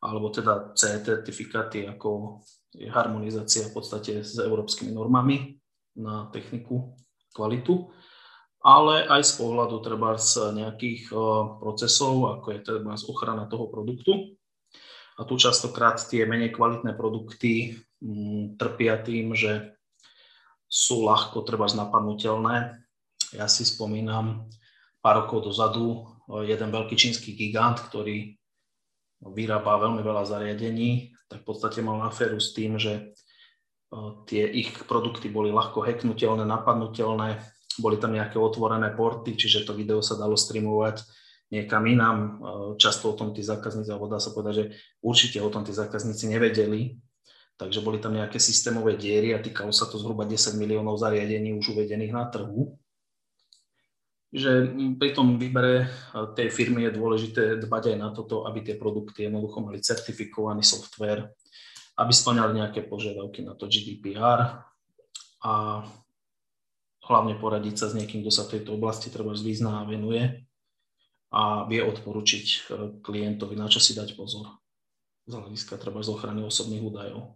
alebo 0.00 0.32
teda 0.32 0.72
C 0.76 1.00
certifikáty 1.04 1.84
ako 1.84 2.40
je 2.76 2.88
harmonizácia 2.88 3.68
v 3.68 3.74
podstate 3.76 4.20
s 4.20 4.36
európskymi 4.36 4.92
normami 4.92 5.56
na 5.96 6.28
techniku, 6.32 6.96
kvalitu, 7.32 7.88
ale 8.64 9.04
aj 9.08 9.22
z 9.24 9.32
pohľadu 9.40 9.76
treba 9.84 10.16
z 10.16 10.56
nejakých 10.56 11.12
procesov, 11.60 12.40
ako 12.40 12.46
je 12.56 12.60
treba 12.64 12.96
ochrana 12.96 13.48
toho 13.48 13.68
produktu. 13.68 14.36
A 15.16 15.24
tu 15.24 15.40
častokrát 15.40 15.96
tie 15.96 16.28
menej 16.28 16.52
kvalitné 16.52 16.92
produkty 16.92 17.80
mm, 18.04 18.60
trpia 18.60 19.00
tým, 19.00 19.32
že 19.32 19.72
sú 20.68 21.08
ľahko 21.08 21.40
treba 21.46 21.64
napadnutelné. 21.72 22.76
Ja 23.32 23.48
si 23.48 23.64
spomínam 23.64 24.44
pár 25.06 25.22
rokov 25.22 25.46
dozadu 25.46 26.02
jeden 26.42 26.74
veľký 26.74 26.98
čínsky 26.98 27.38
gigant, 27.38 27.78
ktorý 27.78 28.34
vyrába 29.22 29.78
veľmi 29.78 30.02
veľa 30.02 30.26
zariadení, 30.26 31.14
tak 31.30 31.46
v 31.46 31.46
podstate 31.46 31.78
mal 31.78 32.02
aféru 32.02 32.42
s 32.42 32.50
tým, 32.50 32.74
že 32.74 33.14
tie 34.26 34.50
ich 34.50 34.74
produkty 34.90 35.30
boli 35.30 35.54
ľahko 35.54 35.86
hacknutelné, 35.86 36.42
napadnutelné, 36.42 37.38
boli 37.78 38.02
tam 38.02 38.18
nejaké 38.18 38.34
otvorené 38.34 38.90
porty, 38.98 39.38
čiže 39.38 39.62
to 39.62 39.78
video 39.78 40.02
sa 40.02 40.18
dalo 40.18 40.34
streamovať 40.34 41.06
niekam 41.54 41.86
inám. 41.86 42.18
Často 42.74 43.14
o 43.14 43.14
tom 43.14 43.30
tí 43.30 43.46
zákazníci, 43.46 43.94
alebo 43.94 44.10
dá 44.10 44.18
sa 44.18 44.34
povedať, 44.34 44.54
že 44.58 44.64
určite 45.06 45.38
o 45.38 45.46
tom 45.54 45.62
tí 45.62 45.70
zákazníci 45.70 46.26
nevedeli, 46.26 46.98
takže 47.54 47.78
boli 47.78 48.02
tam 48.02 48.18
nejaké 48.18 48.42
systémové 48.42 48.98
diery 48.98 49.38
a 49.38 49.38
týkalo 49.38 49.70
sa 49.70 49.86
to 49.86 50.02
zhruba 50.02 50.26
10 50.26 50.58
miliónov 50.58 50.98
zariadení 50.98 51.54
už 51.54 51.78
uvedených 51.78 52.10
na 52.10 52.26
trhu 52.26 52.74
že 54.36 54.68
pri 55.00 55.16
tom 55.16 55.40
výbere 55.40 55.88
tej 56.36 56.52
firmy 56.52 56.84
je 56.84 56.96
dôležité 57.00 57.42
dbať 57.56 57.92
aj 57.92 57.96
na 57.96 58.12
toto, 58.12 58.44
aby 58.44 58.60
tie 58.60 58.76
produkty 58.76 59.24
jednoducho 59.24 59.64
mali 59.64 59.80
certifikovaný 59.80 60.60
software, 60.60 61.32
aby 61.96 62.12
splňali 62.12 62.52
nejaké 62.60 62.84
požiadavky 62.84 63.40
na 63.40 63.56
to 63.56 63.64
GDPR 63.64 64.60
a 65.40 65.52
hlavne 67.08 67.34
poradiť 67.40 67.74
sa 67.80 67.86
s 67.88 67.96
niekým, 67.96 68.20
kto 68.20 68.32
sa 68.34 68.44
v 68.44 68.60
tejto 68.60 68.76
oblasti 68.76 69.08
treba 69.08 69.32
zvýzná 69.32 69.80
a 69.80 69.88
venuje 69.88 70.44
a 71.32 71.64
vie 71.64 71.80
odporučiť 71.80 72.46
e, 72.46 72.58
klientovi, 73.00 73.54
na 73.56 73.66
čo 73.66 73.80
si 73.80 73.96
dať 73.96 74.14
pozor 74.14 74.46
z 75.26 75.32
hľadiska 75.34 75.74
treba 75.76 76.00
z 76.06 76.14
ochrany 76.14 76.46
osobných 76.46 76.86
údajov. 76.86 77.34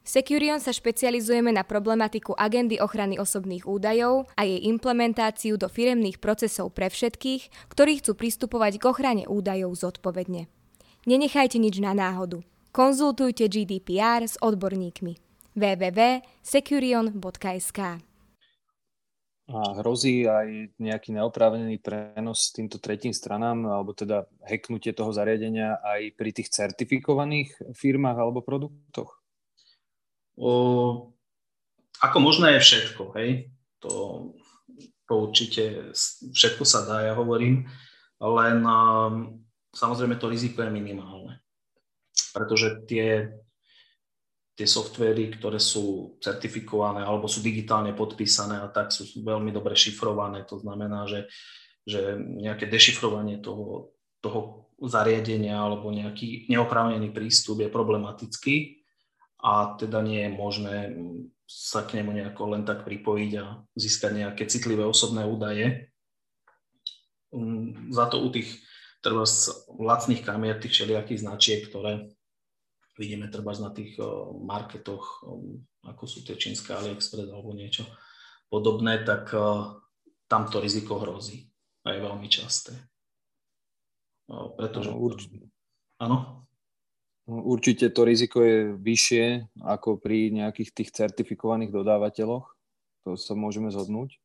Securion 0.00 0.64
sa 0.64 0.72
špecializujeme 0.72 1.52
na 1.52 1.60
problematiku 1.60 2.32
agendy 2.32 2.80
ochrany 2.80 3.20
osobných 3.20 3.68
údajov 3.68 4.32
a 4.32 4.48
jej 4.48 4.64
implementáciu 4.66 5.60
do 5.60 5.68
firemných 5.68 6.16
procesov 6.18 6.72
pre 6.72 6.88
všetkých, 6.88 7.68
ktorí 7.68 8.00
chcú 8.00 8.16
pristupovať 8.16 8.80
k 8.80 8.88
ochrane 8.88 9.28
údajov 9.28 9.76
zodpovedne. 9.76 10.48
Nenechajte 11.04 11.60
nič 11.60 11.84
na 11.84 11.92
náhodu. 11.92 12.40
Konzultujte 12.72 13.44
GDPR 13.50 14.22
s 14.24 14.40
odborníkmi. 14.40 15.20
www.securion.sk. 15.52 17.80
A 19.50 19.82
hrozí 19.82 20.30
aj 20.30 20.78
nejaký 20.78 21.10
neoprávnený 21.10 21.82
prenos 21.82 22.54
týmto 22.54 22.78
tretím 22.78 23.10
stranám, 23.10 23.66
alebo 23.66 23.90
teda 23.90 24.30
hacknutie 24.46 24.94
toho 24.94 25.10
zariadenia 25.10 25.82
aj 25.82 26.14
pri 26.14 26.30
tých 26.30 26.54
certifikovaných 26.54 27.74
firmách 27.74 28.16
alebo 28.16 28.46
produktoch? 28.46 29.19
O, 30.40 31.12
ako 32.00 32.16
možné 32.16 32.56
je 32.56 32.64
všetko, 32.64 33.12
hej? 33.20 33.52
To, 33.84 33.92
to 35.04 35.12
určite 35.12 35.92
všetko 36.32 36.64
sa 36.64 36.88
dá, 36.88 37.04
ja 37.04 37.12
hovorím, 37.12 37.68
len 38.20 38.64
um, 38.64 39.36
samozrejme 39.76 40.16
to 40.16 40.32
riziko 40.32 40.64
je 40.64 40.72
minimálne. 40.72 41.44
Pretože 42.32 42.88
tie, 42.88 43.36
tie 44.56 44.64
softvery, 44.68 45.36
ktoré 45.36 45.60
sú 45.60 46.16
certifikované 46.24 47.04
alebo 47.04 47.28
sú 47.28 47.44
digitálne 47.44 47.92
podpísané 47.92 48.64
a 48.64 48.72
tak 48.72 48.96
sú 48.96 49.04
veľmi 49.20 49.52
dobre 49.52 49.76
šifrované, 49.76 50.48
to 50.48 50.56
znamená, 50.56 51.04
že, 51.04 51.28
že 51.84 52.16
nejaké 52.16 52.64
dešifrovanie 52.64 53.44
toho, 53.44 53.92
toho 54.24 54.72
zariadenia 54.80 55.60
alebo 55.60 55.92
nejaký 55.92 56.48
neoprávnený 56.48 57.12
prístup 57.12 57.60
je 57.60 57.68
problematický 57.68 58.79
a 59.40 59.76
teda 59.80 60.04
nie 60.04 60.28
je 60.28 60.30
možné 60.30 60.76
sa 61.50 61.82
k 61.82 61.98
nemu 61.98 62.14
nejako 62.14 62.54
len 62.54 62.62
tak 62.62 62.86
pripojiť 62.86 63.32
a 63.42 63.66
získať 63.74 64.12
nejaké 64.22 64.46
citlivé 64.46 64.86
osobné 64.86 65.26
údaje. 65.26 65.90
Mm, 67.34 67.90
za 67.90 68.06
to 68.06 68.22
u 68.22 68.30
tých 68.30 68.62
treba 69.02 69.26
lacných 69.80 70.22
kamier, 70.22 70.60
tých 70.60 70.76
všelijakých 70.76 71.24
značiek, 71.24 71.60
ktoré 71.66 72.12
vidíme 73.00 73.32
treba 73.32 73.56
na 73.56 73.72
tých 73.72 73.96
marketoch, 74.44 75.24
ako 75.88 76.04
sú 76.04 76.20
tie 76.20 76.36
čínske 76.36 76.76
AliExpress 76.76 77.32
alebo 77.32 77.56
niečo 77.56 77.88
podobné, 78.52 79.00
tak 79.08 79.32
tam 80.28 80.42
to 80.52 80.60
riziko 80.60 81.00
hrozí 81.00 81.48
a 81.88 81.96
je 81.96 82.04
veľmi 82.04 82.28
časté. 82.28 82.76
Pretože... 84.28 84.92
Áno? 84.92 84.96
Určite 85.00 85.50
to 87.94 88.02
riziko 88.02 88.42
je 88.42 88.74
vyššie 88.74 89.24
ako 89.62 90.02
pri 90.02 90.34
nejakých 90.34 90.70
tých 90.74 90.90
certifikovaných 90.90 91.70
dodávateľoch. 91.70 92.46
To 93.06 93.16
sa 93.16 93.32
môžeme 93.38 93.70
zhodnúť? 93.72 94.18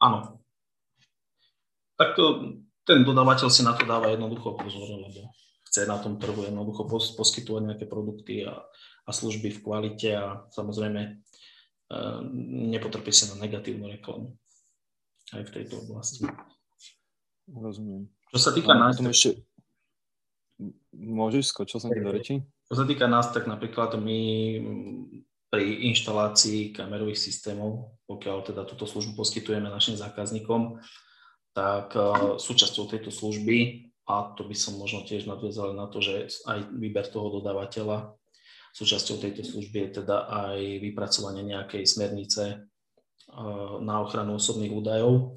Áno. 0.00 0.40
Tak 2.00 2.16
to, 2.16 2.56
ten 2.82 3.04
dodávateľ 3.06 3.48
si 3.52 3.62
na 3.62 3.76
to 3.76 3.86
dáva 3.86 4.10
jednoducho 4.10 4.58
pozor, 4.58 4.86
lebo 4.86 5.30
chce 5.68 5.86
na 5.86 6.00
tom 6.00 6.18
trhu 6.18 6.42
jednoducho 6.42 6.88
pos, 6.88 7.14
poskytovať 7.14 7.62
nejaké 7.62 7.86
produkty 7.86 8.48
a, 8.48 8.60
a 9.06 9.10
služby 9.12 9.52
v 9.54 9.62
kvalite 9.62 10.10
a 10.16 10.44
samozrejme 10.50 11.00
e, 11.04 11.12
nepotrpí 12.74 13.12
sa 13.14 13.30
na 13.34 13.46
negatívnu 13.46 13.86
reklamu 13.88 14.34
aj 15.32 15.42
v 15.48 15.54
tejto 15.54 15.80
oblasti. 15.86 16.26
Rozumiem. 17.48 18.08
Čo 18.32 18.38
sa 18.38 18.50
týka 18.52 18.72
nás... 18.72 18.96
Ešte 19.00 19.44
Môžeš, 20.92 21.50
skočil 21.50 21.78
som 21.80 21.90
ti 21.90 22.00
do 22.00 22.12
reči. 22.12 22.44
Čo 22.68 22.74
sa 22.78 22.84
týka 22.84 23.08
nás, 23.08 23.32
tak 23.32 23.48
napríklad 23.48 23.96
my 24.00 24.20
pri 25.52 25.92
inštalácii 25.92 26.72
kamerových 26.72 27.20
systémov, 27.20 28.00
pokiaľ 28.08 28.40
teda 28.40 28.64
túto 28.64 28.88
službu 28.88 29.20
poskytujeme 29.20 29.68
našim 29.68 30.00
zákazníkom, 30.00 30.80
tak 31.52 31.92
uh, 31.92 32.40
súčasťou 32.40 32.88
tejto 32.88 33.12
služby, 33.12 33.88
a 34.08 34.32
to 34.32 34.48
by 34.48 34.56
som 34.56 34.80
možno 34.80 35.04
tiež 35.04 35.28
nadviazal 35.28 35.76
na 35.76 35.92
to, 35.92 36.00
že 36.00 36.32
aj 36.48 36.72
výber 36.72 37.04
toho 37.04 37.28
dodávateľa, 37.36 38.16
súčasťou 38.72 39.20
tejto 39.20 39.44
služby 39.44 39.76
je 39.84 39.90
teda 40.00 40.32
aj 40.32 40.58
vypracovanie 40.80 41.44
nejakej 41.44 41.84
smernice 41.84 42.64
uh, 42.64 43.76
na 43.84 44.00
ochranu 44.00 44.40
osobných 44.40 44.72
údajov, 44.72 45.36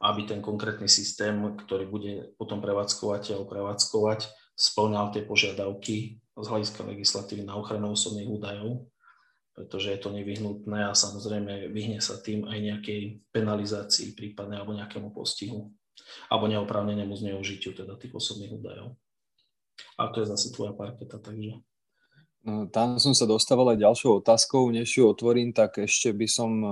aby 0.00 0.24
ten 0.24 0.40
konkrétny 0.40 0.88
systém, 0.88 1.36
ktorý 1.36 1.84
bude 1.84 2.32
potom 2.40 2.64
prevádzkovateľ 2.64 3.44
prevádzkovať, 3.44 4.39
splňal 4.60 5.08
tie 5.16 5.24
požiadavky 5.24 6.20
z 6.20 6.46
hľadiska 6.46 6.84
legislatívy 6.84 7.48
na 7.48 7.56
ochranu 7.56 7.96
osobných 7.96 8.28
údajov, 8.28 8.84
pretože 9.56 9.88
je 9.88 9.98
to 10.00 10.12
nevyhnutné 10.12 10.92
a 10.92 10.92
samozrejme 10.92 11.72
vyhne 11.72 12.04
sa 12.04 12.20
tým 12.20 12.44
aj 12.44 12.58
nejakej 12.60 13.24
penalizácii 13.32 14.12
prípadne 14.12 14.60
alebo 14.60 14.76
nejakému 14.76 15.16
postihu 15.16 15.72
alebo 16.28 16.44
neoprávnenému 16.48 17.12
zneužitiu 17.16 17.72
teda 17.72 17.96
tých 17.96 18.12
osobných 18.12 18.52
údajov. 18.52 18.96
A 19.96 20.12
to 20.12 20.20
je 20.20 20.28
zase 20.28 20.52
tvoja 20.52 20.76
parketa, 20.76 21.16
takže... 21.16 21.60
No, 22.40 22.72
tam 22.72 22.96
som 22.96 23.12
sa 23.12 23.28
dostával 23.28 23.76
aj 23.76 23.84
ďalšou 23.84 24.24
otázkou, 24.24 24.72
než 24.72 24.96
ju 24.96 25.04
otvorím, 25.04 25.52
tak 25.52 25.76
ešte 25.76 26.08
by 26.08 26.24
som 26.24 26.50
e, 26.56 26.68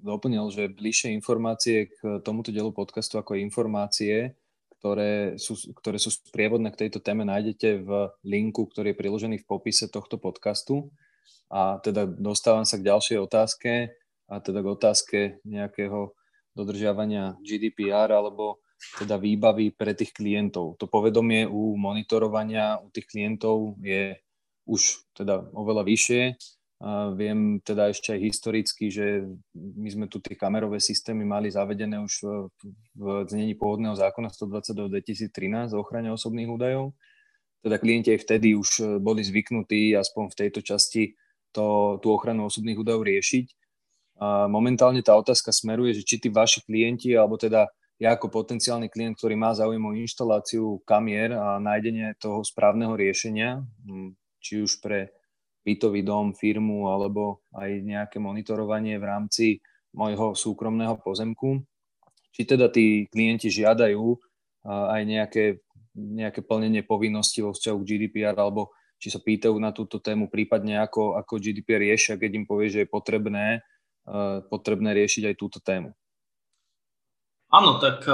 doplnil, 0.00 0.48
že 0.48 0.72
bližšie 0.72 1.12
informácie 1.12 1.92
k 1.92 2.24
tomuto 2.24 2.48
dielu 2.48 2.72
podcastu 2.72 3.20
ako 3.20 3.36
informácie 3.36 4.32
ktoré 4.82 5.38
sú, 5.38 5.54
ktoré 5.78 6.02
sú 6.02 6.10
sprievodné 6.10 6.74
k 6.74 6.86
tejto 6.86 6.98
téme, 6.98 7.22
nájdete 7.22 7.86
v 7.86 8.10
linku, 8.26 8.66
ktorý 8.66 8.90
je 8.90 8.98
priložený 8.98 9.36
v 9.38 9.46
popise 9.46 9.86
tohto 9.86 10.18
podcastu. 10.18 10.90
A 11.46 11.78
teda 11.78 12.02
dostávam 12.10 12.66
sa 12.66 12.82
k 12.82 12.90
ďalšej 12.90 13.18
otázke, 13.22 13.94
a 14.26 14.42
teda 14.42 14.58
k 14.58 14.68
otázke 14.74 15.18
nejakého 15.46 16.18
dodržiavania 16.58 17.38
GDPR 17.46 18.10
alebo 18.10 18.58
teda 18.98 19.22
výbavy 19.22 19.70
pre 19.70 19.94
tých 19.94 20.10
klientov. 20.10 20.74
To 20.82 20.90
povedomie 20.90 21.46
u 21.46 21.78
monitorovania 21.78 22.82
u 22.82 22.90
tých 22.90 23.06
klientov 23.06 23.78
je 23.78 24.18
už 24.66 25.14
teda 25.14 25.46
oveľa 25.54 25.86
vyššie 25.86 26.22
Viem 27.14 27.62
teda 27.62 27.94
ešte 27.94 28.10
aj 28.10 28.20
historicky, 28.26 28.90
že 28.90 29.22
my 29.54 29.86
sme 29.86 30.06
tu 30.10 30.18
tie 30.18 30.34
kamerové 30.34 30.82
systémy 30.82 31.22
mali 31.22 31.46
zavedené 31.46 32.02
už 32.02 32.26
v 32.98 33.04
znení 33.30 33.54
pôvodného 33.54 33.94
zákona 33.94 34.34
122 34.34 34.90
2013 35.30 35.78
o 35.78 35.78
ochrane 35.78 36.10
osobných 36.10 36.50
údajov. 36.50 36.98
Teda 37.62 37.78
klienti 37.78 38.10
aj 38.10 38.26
vtedy 38.26 38.58
už 38.58 38.98
boli 38.98 39.22
zvyknutí 39.22 39.94
aspoň 39.94 40.34
v 40.34 40.38
tejto 40.42 40.60
časti 40.66 41.14
to, 41.54 42.02
tú 42.02 42.10
ochranu 42.10 42.50
osobných 42.50 42.74
údajov 42.74 43.06
riešiť. 43.06 43.46
Momentálne 44.50 45.06
tá 45.06 45.14
otázka 45.14 45.54
smeruje, 45.54 46.02
že 46.02 46.02
či 46.02 46.18
tí 46.18 46.34
vaši 46.34 46.66
klienti, 46.66 47.14
alebo 47.14 47.38
teda 47.38 47.70
ja 48.02 48.18
ako 48.18 48.26
potenciálny 48.26 48.90
klient, 48.90 49.14
ktorý 49.22 49.38
má 49.38 49.54
záujem 49.54 49.86
o 49.86 49.94
inštaláciu 49.94 50.82
kamier 50.82 51.30
a 51.38 51.62
nájdenie 51.62 52.18
toho 52.18 52.42
správneho 52.42 52.98
riešenia, 52.98 53.62
či 54.42 54.66
už 54.66 54.82
pre 54.82 55.14
bytový 55.62 56.02
dom, 56.02 56.34
firmu 56.34 56.90
alebo 56.90 57.46
aj 57.54 57.70
nejaké 57.86 58.18
monitorovanie 58.18 58.98
v 58.98 59.06
rámci 59.06 59.46
môjho 59.94 60.34
súkromného 60.34 60.98
pozemku. 60.98 61.62
Či 62.34 62.48
teda 62.48 62.66
tí 62.72 63.06
klienti 63.12 63.46
žiadajú 63.52 64.18
aj 64.66 65.02
nejaké, 65.06 65.62
nejaké 65.94 66.40
plnenie 66.42 66.82
povinnosti 66.82 67.44
vo 67.44 67.54
vzťahu 67.54 67.76
k 67.82 67.88
GDPR 67.88 68.34
alebo 68.34 68.74
či 68.98 69.10
sa 69.10 69.18
pýtajú 69.18 69.58
na 69.58 69.74
túto 69.74 69.98
tému, 69.98 70.30
prípadne 70.30 70.78
ako, 70.78 71.18
ako 71.18 71.42
GDPR 71.42 71.82
riešia, 71.82 72.14
keď 72.18 72.30
im 72.38 72.46
povie, 72.46 72.70
že 72.70 72.86
je 72.86 72.88
potrebné, 72.88 73.66
potrebné 74.46 74.94
riešiť 74.94 75.30
aj 75.30 75.34
túto 75.34 75.58
tému. 75.58 75.90
Áno, 77.50 77.82
tak 77.82 78.06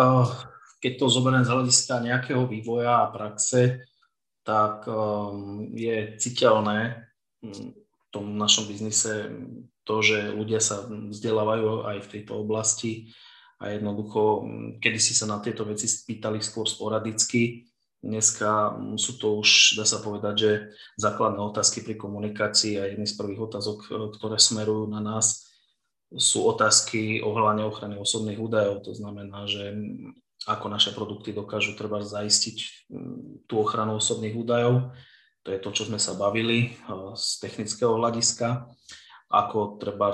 keď 0.80 0.92
to 0.98 1.06
zoberiem 1.12 1.44
z 1.46 1.52
hľadiska 1.52 2.00
nejakého 2.02 2.48
vývoja 2.48 3.06
a 3.06 3.12
praxe, 3.12 3.86
tak 4.42 4.88
je 5.76 6.16
citeľné, 6.16 7.07
v 7.42 7.74
tom 8.10 8.34
našom 8.38 8.66
biznise 8.66 9.30
to, 9.84 10.04
že 10.04 10.32
ľudia 10.32 10.60
sa 10.60 10.84
vzdelávajú 10.88 11.88
aj 11.88 11.98
v 12.04 12.10
tejto 12.18 12.40
oblasti 12.40 13.12
a 13.58 13.74
jednoducho, 13.74 14.46
kedy 14.78 14.98
si 15.02 15.12
sa 15.16 15.26
na 15.26 15.42
tieto 15.42 15.66
veci 15.66 15.90
spýtali 15.90 16.38
skôr 16.38 16.68
sporadicky, 16.68 17.66
dneska 17.98 18.78
sú 18.94 19.18
to 19.18 19.42
už, 19.42 19.74
dá 19.74 19.82
sa 19.82 19.98
povedať, 19.98 20.34
že 20.38 20.50
základné 20.98 21.42
otázky 21.42 21.82
pri 21.82 21.98
komunikácii 21.98 22.78
a 22.78 22.86
jedny 22.86 23.06
z 23.06 23.18
prvých 23.18 23.50
otázok, 23.50 23.90
ktoré 24.14 24.38
smerujú 24.38 24.86
na 24.86 25.02
nás, 25.02 25.50
sú 26.14 26.46
otázky 26.48 27.20
ohľadne 27.20 27.68
ochrany 27.68 28.00
osobných 28.00 28.40
údajov. 28.40 28.80
To 28.86 28.96
znamená, 28.96 29.44
že 29.44 29.76
ako 30.48 30.66
naše 30.72 30.94
produkty 30.96 31.36
dokážu 31.36 31.76
treba 31.76 32.00
zaistiť 32.00 32.88
tú 33.44 33.54
ochranu 33.60 34.00
osobných 34.00 34.32
údajov 34.32 34.94
to 35.48 35.56
je 35.56 35.64
to, 35.64 35.70
čo 35.72 35.88
sme 35.88 35.96
sa 35.96 36.12
bavili 36.12 36.76
eh, 36.76 37.12
z 37.16 37.40
technického 37.40 37.96
hľadiska, 37.96 38.68
ako 39.32 39.80
treba 39.80 40.12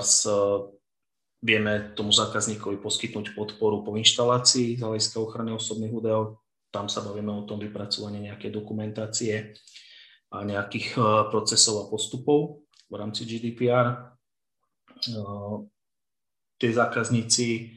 vieme 1.43 1.91
tomu 1.91 2.15
zákazníkovi 2.15 2.79
poskytnúť 2.79 3.35
podporu 3.35 3.83
po 3.83 3.99
inštalácii 3.99 4.79
z 4.79 4.81
hľadiska 4.81 5.19
ochrany 5.19 5.51
osobných 5.51 5.91
údajov. 5.91 6.39
Tam 6.71 6.87
sa 6.87 7.03
bavíme 7.03 7.35
o 7.35 7.43
tom 7.43 7.59
vypracovaní 7.59 8.31
nejakej 8.31 8.47
dokumentácie 8.55 9.51
a 10.31 10.47
nejakých 10.47 10.95
eh, 10.95 11.03
procesov 11.27 11.83
a 11.83 11.89
postupov 11.91 12.63
v 12.87 12.95
rámci 12.95 13.27
GDPR. 13.27 14.15
Eh, 15.03 15.55
tie 16.63 16.71
zákazníci 16.71 17.75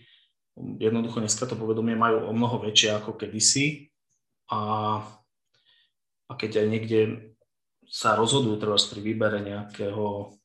jednoducho 0.79 1.19
dneska 1.19 1.43
to 1.51 1.59
povedomie 1.59 1.99
majú 1.99 2.23
o 2.23 2.31
mnoho 2.31 2.63
väčšie 2.63 3.03
ako 3.03 3.19
kedysi 3.19 3.91
a, 4.47 4.63
a 6.31 6.33
keď 6.39 6.63
aj 6.63 6.67
niekde 6.71 7.01
sa 7.89 8.15
rozhodujú 8.15 8.61
teraz 8.61 8.87
pri 8.89 9.01
výbere 9.01 9.41
nejakého 9.41 10.37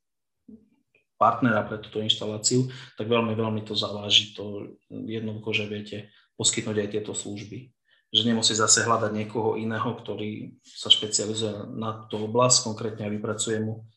partnera 1.23 1.63
pre 1.63 1.79
túto 1.79 2.03
inštaláciu, 2.03 2.67
tak 3.00 3.07
veľmi, 3.07 3.31
veľmi 3.38 3.62
to 3.63 3.77
zaváži 3.77 4.35
to 4.35 4.75
jednoducho, 4.91 5.50
že 5.55 5.71
viete 5.71 5.97
poskytnúť 6.35 6.77
aj 6.83 6.89
tieto 6.91 7.15
služby. 7.15 7.71
Že 8.13 8.29
nemusí 8.29 8.53
zase 8.53 8.83
hľadať 8.83 9.12
niekoho 9.15 9.55
iného, 9.55 9.95
ktorý 9.95 10.59
sa 10.62 10.91
špecializuje 10.91 11.73
na 11.79 12.05
tú 12.12 12.27
oblasť, 12.27 12.67
konkrétne 12.67 13.07
aj 13.07 13.13
vypracuje 13.15 13.57
mu 13.63 13.88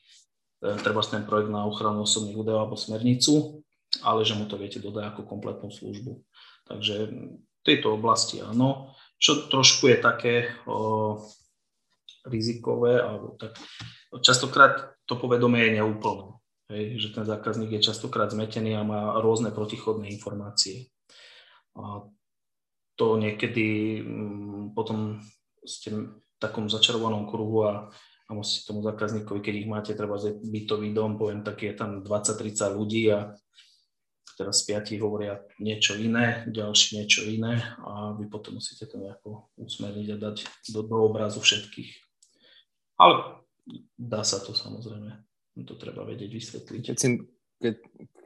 e, 0.62 0.79
treba 0.81 1.03
ten 1.05 1.26
projekt 1.26 1.50
na 1.53 1.67
ochranu 1.67 2.07
osobných 2.07 2.38
údajov 2.38 2.61
alebo 2.65 2.76
smernicu, 2.79 3.61
ale 4.00 4.25
že 4.25 4.38
mu 4.38 4.49
to 4.49 4.57
viete 4.57 4.81
dodať 4.81 5.12
ako 5.12 5.21
kompletnú 5.26 5.69
službu. 5.69 6.23
Takže 6.71 6.95
v 7.11 7.62
tejto 7.67 7.99
oblasti 7.99 8.41
áno. 8.41 8.95
Čo 9.17 9.49
trošku 9.49 9.88
je 9.88 9.97
také 9.97 10.35
o, 10.69 11.17
rizikové, 12.26 13.00
alebo 13.00 13.38
tak 13.38 13.56
častokrát 14.23 14.99
to 15.06 15.14
povedomie 15.16 15.71
je 15.71 15.76
neúplné. 15.83 16.37
Hej, 16.66 16.99
že 16.99 17.09
ten 17.14 17.23
zákazník 17.23 17.78
je 17.78 17.87
častokrát 17.87 18.26
zmetený 18.26 18.75
a 18.75 18.83
má 18.83 19.14
rôzne 19.23 19.54
protichodné 19.54 20.11
informácie. 20.11 20.90
A 21.78 22.02
to 22.99 23.21
niekedy 23.23 24.00
mm, 24.02 24.75
potom 24.75 25.23
ste 25.62 25.95
v 25.95 26.02
takom 26.42 26.66
začarovanom 26.66 27.30
kruhu 27.30 27.71
a, 27.71 27.73
a 28.26 28.30
musíte 28.35 28.66
tomu 28.66 28.83
zákazníkovi, 28.83 29.38
keď 29.38 29.54
ich 29.54 29.71
máte, 29.71 29.92
treba 29.95 30.18
bytový 30.26 30.90
dom, 30.90 31.14
poviem, 31.14 31.47
tak 31.47 31.62
je 31.62 31.73
tam 31.76 32.02
20-30 32.02 32.75
ľudí 32.75 33.14
a 33.14 33.30
teraz 34.37 34.66
piati 34.66 34.99
hovoria 34.99 35.38
niečo 35.62 35.95
iné, 35.97 36.45
ďalší 36.50 37.00
niečo 37.00 37.25
iné 37.25 37.62
a 37.80 38.12
vy 38.18 38.26
potom 38.28 38.59
musíte 38.59 38.90
to 38.90 39.00
nejako 39.00 39.49
usmerniť 39.56 40.09
a 40.12 40.16
dať 40.18 40.37
do, 40.75 40.80
do 40.83 40.97
obrazu 41.06 41.40
všetkých. 41.40 42.06
Ale 42.97 43.45
dá 43.97 44.25
sa 44.25 44.41
to 44.41 44.57
samozrejme. 44.57 45.12
To 45.65 45.75
treba 45.76 46.05
vedieť 46.05 46.31
vysvetliť. 46.33 46.83
Keď 46.93 46.99
si, 47.00 47.09
keď, 47.61 47.75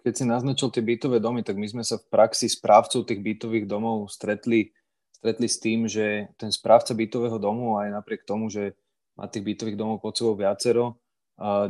keď 0.02 0.12
si 0.14 0.24
naznačil 0.26 0.68
tie 0.74 0.82
bytové 0.82 1.22
domy, 1.22 1.46
tak 1.46 1.54
my 1.58 1.66
sme 1.70 1.84
sa 1.86 1.98
v 1.98 2.10
praxi 2.10 2.50
správcov 2.50 3.06
tých 3.06 3.22
bytových 3.22 3.70
domov 3.70 4.10
stretli, 4.10 4.74
stretli 5.14 5.46
s 5.46 5.62
tým, 5.62 5.86
že 5.86 6.34
ten 6.34 6.50
správca 6.50 6.90
bytového 6.90 7.38
domu 7.38 7.78
aj 7.78 7.94
napriek 7.94 8.26
tomu, 8.26 8.50
že 8.50 8.74
má 9.14 9.30
tých 9.30 9.46
bytových 9.46 9.78
domov 9.78 10.02
pod 10.02 10.18
sebou 10.18 10.34
viacero, 10.34 10.98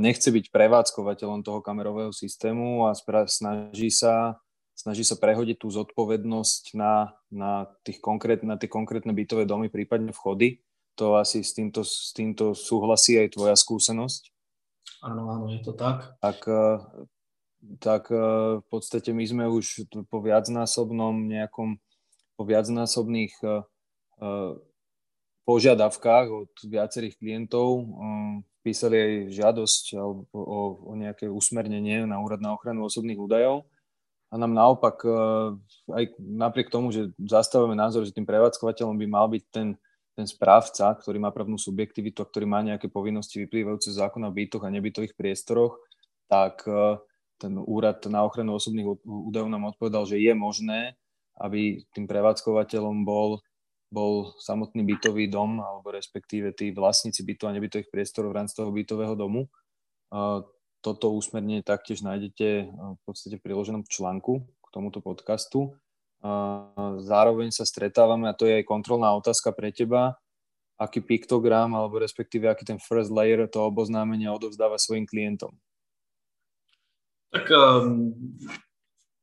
nechce 0.02 0.28
byť 0.30 0.50
prevádzkovateľom 0.50 1.46
toho 1.46 1.62
kamerového 1.62 2.10
systému 2.10 2.90
a 2.90 2.94
snaží 3.26 3.90
sa, 3.94 4.42
snaží 4.74 5.06
sa 5.06 5.14
prehodiť 5.14 5.62
tú 5.62 5.70
zodpovednosť 5.70 6.74
na, 6.74 7.14
na, 7.30 7.70
tých 7.86 8.02
konkrét, 8.02 8.42
na 8.42 8.58
tie 8.58 8.66
konkrétne 8.66 9.14
bytové 9.14 9.46
domy, 9.46 9.70
prípadne 9.70 10.10
vchody. 10.10 10.58
To 11.00 11.16
asi 11.16 11.40
s 11.40 11.56
týmto, 11.56 11.80
s 11.80 12.12
týmto 12.12 12.52
súhlasí 12.52 13.16
aj 13.16 13.32
tvoja 13.32 13.56
skúsenosť? 13.56 14.28
Áno, 15.00 15.32
áno, 15.32 15.48
je 15.48 15.64
to 15.64 15.72
tak. 15.72 16.12
Tak, 16.20 16.44
eh, 16.44 16.76
tak 17.80 18.12
eh, 18.12 18.60
v 18.60 18.66
podstate 18.68 19.16
my 19.16 19.24
sme 19.24 19.44
už 19.48 19.88
po 20.12 20.20
viacnásobnom 20.20 21.24
nejakom, 21.24 21.80
po 22.36 22.44
viacnásobných 22.44 23.32
eh, 23.40 23.64
požiadavkách 25.48 26.26
od 26.28 26.52
viacerých 26.68 27.16
klientov 27.16 27.88
písali 28.60 29.00
aj 29.00 29.12
žiadosť 29.32 29.84
o, 29.96 30.28
o, 30.36 30.58
o 30.84 30.92
nejaké 30.92 31.32
usmernenie 31.32 32.04
na 32.04 32.20
úrad 32.20 32.44
na 32.44 32.52
ochranu 32.52 32.84
osobných 32.84 33.16
údajov. 33.16 33.64
A 34.28 34.36
nám 34.36 34.52
naopak, 34.52 35.00
aj 35.90 36.04
napriek 36.20 36.70
tomu, 36.70 36.92
že 36.92 37.10
zastávame 37.18 37.74
názor, 37.74 38.04
že 38.04 38.14
tým 38.14 38.28
prevádzkovateľom 38.28 38.94
by 39.00 39.06
mal 39.08 39.26
byť 39.26 39.44
ten 39.48 39.80
ten 40.20 40.28
správca, 40.28 40.92
ktorý 40.92 41.16
má 41.16 41.32
právnu 41.32 41.56
subjektivitu 41.56 42.20
a 42.20 42.28
ktorý 42.28 42.44
má 42.44 42.60
nejaké 42.60 42.92
povinnosti 42.92 43.40
vyplývajúce 43.40 43.88
z 43.88 44.04
zákona 44.04 44.28
o 44.28 44.36
bytoch 44.36 44.68
a 44.68 44.68
nebytových 44.68 45.16
priestoroch, 45.16 45.80
tak 46.28 46.60
e, 46.68 47.00
ten 47.40 47.56
úrad 47.56 48.04
na 48.12 48.20
ochranu 48.20 48.60
osobných 48.60 49.00
údajov 49.08 49.48
nám 49.48 49.72
odpovedal, 49.72 50.04
že 50.04 50.20
je 50.20 50.36
možné, 50.36 51.00
aby 51.40 51.80
tým 51.96 52.04
prevádzkovateľom 52.04 53.00
bol, 53.08 53.40
bol 53.88 54.36
samotný 54.36 54.84
bytový 54.84 55.32
dom, 55.32 55.64
alebo 55.64 55.88
respektíve 55.88 56.52
tí 56.52 56.76
vlastníci 56.76 57.24
bytov 57.24 57.48
a 57.48 57.56
nebytových 57.56 57.88
priestorov 57.88 58.36
v 58.36 58.44
rámci 58.44 58.60
toho 58.60 58.68
bytového 58.68 59.16
domu. 59.16 59.48
E, 59.48 60.44
toto 60.84 61.16
úsmernenie 61.16 61.64
taktiež 61.64 62.04
nájdete 62.04 62.48
e, 62.60 62.64
v 62.68 63.00
podstate 63.08 63.40
v 63.40 63.44
priloženom 63.48 63.88
článku 63.88 64.44
k 64.44 64.66
tomuto 64.68 65.00
podcastu. 65.00 65.80
Zároveň 67.00 67.48
sa 67.48 67.64
stretávame, 67.64 68.28
a 68.28 68.36
to 68.36 68.44
je 68.44 68.60
aj 68.60 68.68
kontrolná 68.68 69.08
otázka 69.16 69.56
pre 69.56 69.72
teba, 69.72 70.20
aký 70.76 71.00
piktogram, 71.00 71.72
alebo 71.72 72.00
respektíve 72.00 72.48
aký 72.48 72.64
ten 72.64 72.80
first 72.80 73.08
layer 73.08 73.48
to 73.48 73.64
oboznámenia 73.64 74.32
odovzdáva 74.32 74.76
svojim 74.76 75.08
klientom. 75.08 75.56
Tak 77.32 77.46
um, 77.52 78.12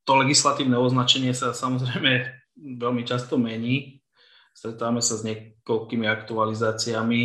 to 0.06 0.12
legislatívne 0.16 0.78
označenie 0.80 1.34
sa 1.38 1.54
samozrejme 1.54 2.34
veľmi 2.58 3.04
často 3.06 3.38
mení. 3.38 4.02
Stretávame 4.58 5.06
sa 5.06 5.18
s 5.18 5.26
niekoľkými 5.26 6.06
aktualizáciami 6.10 7.22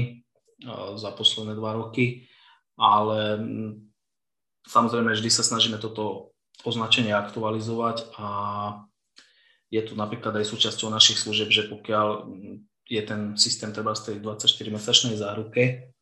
uh, 0.69 1.01
za 1.01 1.17
posledné 1.17 1.57
dva 1.57 1.81
roky, 1.81 2.29
ale 2.77 3.41
um, 3.41 3.89
samozrejme 4.69 5.17
vždy 5.17 5.31
sa 5.33 5.45
snažíme 5.45 5.81
toto 5.81 6.37
označenie 6.65 7.17
aktualizovať 7.17 8.13
a 8.21 8.27
je 9.73 9.81
tu 9.81 9.97
napríklad 9.97 10.37
aj 10.37 10.53
súčasťou 10.53 10.93
našich 10.93 11.17
služieb, 11.17 11.49
že 11.49 11.73
pokiaľ 11.73 12.29
je 12.85 13.03
ten 13.09 13.33
systém 13.41 13.73
treba 13.73 13.97
z 13.97 14.13
tej 14.13 14.17
24-mesačnej 14.21 15.17
záruke, 15.17 15.93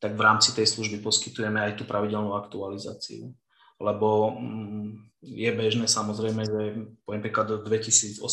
tak 0.00 0.16
v 0.16 0.24
rámci 0.24 0.56
tej 0.56 0.64
služby 0.64 1.04
poskytujeme 1.04 1.60
aj 1.60 1.76
tú 1.76 1.84
pravidelnú 1.84 2.32
aktualizáciu. 2.32 3.28
Lebo 3.76 4.32
mm, 4.40 5.20
je 5.20 5.50
bežné 5.52 5.84
samozrejme, 5.84 6.42
že 6.48 6.60
poviem 7.04 7.20
príklad 7.20 7.52
v 7.60 7.68
2018 7.68 8.24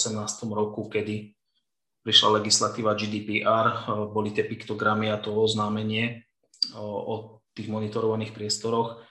roku, 0.56 0.88
kedy 0.88 1.36
prišla 2.08 2.40
legislatíva 2.40 2.96
GDPR, 2.96 3.68
eh, 3.68 3.78
boli 4.08 4.32
tie 4.32 4.48
piktogramy 4.48 5.12
a 5.12 5.20
to 5.20 5.36
oznámenie 5.36 6.24
o, 6.72 6.80
eh, 6.80 7.02
o 7.12 7.14
tých 7.52 7.68
monitorovaných 7.68 8.32
priestoroch, 8.32 9.04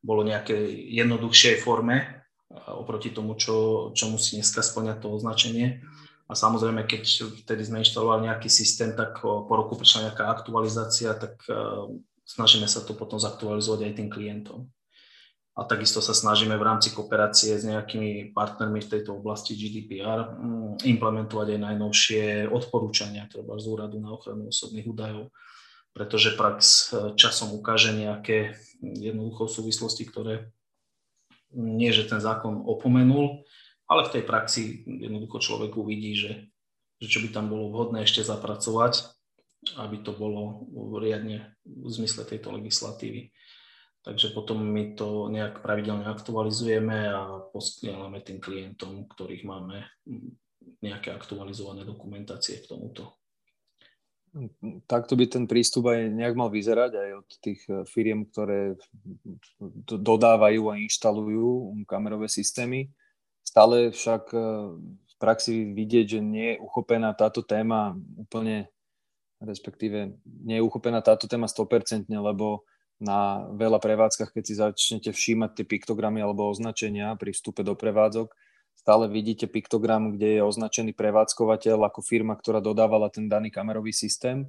bolo 0.00 0.24
nejaké 0.24 0.56
jednoduchšej 0.96 1.60
forme, 1.60 2.19
oproti 2.50 3.14
tomu, 3.14 3.38
čo, 3.38 3.90
čo 3.94 4.10
musí 4.10 4.38
dneska 4.38 4.62
splňať 4.62 5.06
to 5.06 5.08
označenie. 5.14 5.86
A 6.30 6.38
samozrejme, 6.38 6.86
keď 6.86 7.34
vtedy 7.42 7.62
sme 7.66 7.82
inštalovali 7.82 8.30
nejaký 8.30 8.46
systém, 8.46 8.94
tak 8.94 9.18
po 9.22 9.50
roku 9.50 9.74
prišla 9.74 10.10
nejaká 10.10 10.30
aktualizácia, 10.30 11.14
tak 11.18 11.42
snažíme 12.22 12.70
sa 12.70 12.86
to 12.86 12.94
potom 12.94 13.18
zaktualizovať 13.18 13.90
aj 13.90 13.92
tým 13.98 14.08
klientom. 14.10 14.70
A 15.58 15.66
takisto 15.66 15.98
sa 15.98 16.14
snažíme 16.14 16.54
v 16.54 16.62
rámci 16.62 16.94
kooperácie 16.94 17.58
s 17.58 17.66
nejakými 17.66 18.30
partnermi 18.30 18.80
v 18.80 18.90
tejto 18.96 19.18
oblasti 19.18 19.58
GDPR 19.58 20.38
mm, 20.38 20.86
implementovať 20.86 21.58
aj 21.58 21.60
najnovšie 21.60 22.22
odporúčania, 22.48 23.26
treba 23.26 23.58
z 23.58 23.66
úradu 23.66 23.98
na 23.98 24.14
ochranu 24.14 24.48
osobných 24.48 24.86
údajov, 24.86 25.34
pretože 25.90 26.38
prax 26.38 26.58
e, 26.62 26.68
časom 27.18 27.50
ukáže 27.58 27.90
nejaké 27.92 28.54
jednoducho 28.78 29.50
súvislosti, 29.50 30.06
ktoré 30.06 30.54
nie, 31.54 31.90
že 31.90 32.06
ten 32.06 32.22
zákon 32.22 32.62
opomenul, 32.66 33.42
ale 33.90 34.06
v 34.06 34.12
tej 34.18 34.22
praxi 34.26 34.62
jednoducho 34.86 35.42
človek 35.42 35.74
uvidí, 35.74 36.14
že, 36.14 36.32
že 37.02 37.06
čo 37.10 37.18
by 37.26 37.28
tam 37.34 37.50
bolo 37.50 37.74
vhodné 37.74 38.06
ešte 38.06 38.22
zapracovať, 38.22 39.10
aby 39.76 40.00
to 40.00 40.16
bolo 40.16 40.64
riadne 40.96 41.52
v 41.66 41.90
zmysle 41.90 42.24
tejto 42.24 42.54
legislatívy. 42.54 43.34
Takže 44.00 44.32
potom 44.32 44.64
my 44.64 44.96
to 44.96 45.28
nejak 45.28 45.60
pravidelne 45.60 46.08
aktualizujeme 46.08 47.12
a 47.12 47.44
poskládame 47.52 48.24
tým 48.24 48.40
klientom, 48.40 49.04
ktorých 49.04 49.44
máme 49.44 49.84
nejaké 50.80 51.12
aktualizované 51.12 51.84
dokumentácie 51.84 52.64
k 52.64 52.70
tomuto 52.72 53.19
takto 54.86 55.18
by 55.18 55.26
ten 55.26 55.44
prístup 55.50 55.90
aj 55.90 56.06
nejak 56.10 56.34
mal 56.38 56.50
vyzerať 56.50 56.92
aj 56.94 57.10
od 57.18 57.28
tých 57.42 57.60
eh, 57.66 57.82
firiem, 57.86 58.26
ktoré 58.30 58.78
dodávajú 59.86 60.70
a 60.70 60.80
inštalujú 60.80 61.74
kamerové 61.86 62.30
systémy. 62.30 62.90
Stále 63.42 63.90
však 63.90 64.22
eh, 64.34 64.42
v 64.78 65.14
praxi 65.18 65.74
vidieť, 65.74 66.18
že 66.18 66.20
nie 66.22 66.56
je 66.56 66.62
uchopená 66.62 67.12
táto 67.18 67.42
téma 67.42 67.98
úplne, 68.16 68.70
respektíve 69.42 70.14
nie 70.24 70.56
je 70.58 70.66
uchopená 70.66 71.02
táto 71.02 71.26
téma 71.26 71.50
100%, 71.50 72.06
lebo 72.06 72.64
na 73.00 73.48
veľa 73.56 73.80
prevádzkach, 73.80 74.36
keď 74.36 74.44
si 74.44 74.54
začnete 74.60 75.10
všímať 75.16 75.56
tie 75.56 75.64
piktogramy 75.64 76.20
alebo 76.20 76.52
označenia 76.52 77.16
pri 77.16 77.32
vstupe 77.32 77.64
do 77.64 77.72
prevádzok, 77.72 78.28
stále 78.76 79.08
vidíte 79.08 79.46
piktogram, 79.46 80.14
kde 80.14 80.40
je 80.40 80.46
označený 80.46 80.92
prevádzkovateľ 80.94 81.90
ako 81.90 82.00
firma, 82.02 82.34
ktorá 82.34 82.58
dodávala 82.58 83.10
ten 83.10 83.28
daný 83.30 83.50
kamerový 83.52 83.94
systém, 83.94 84.48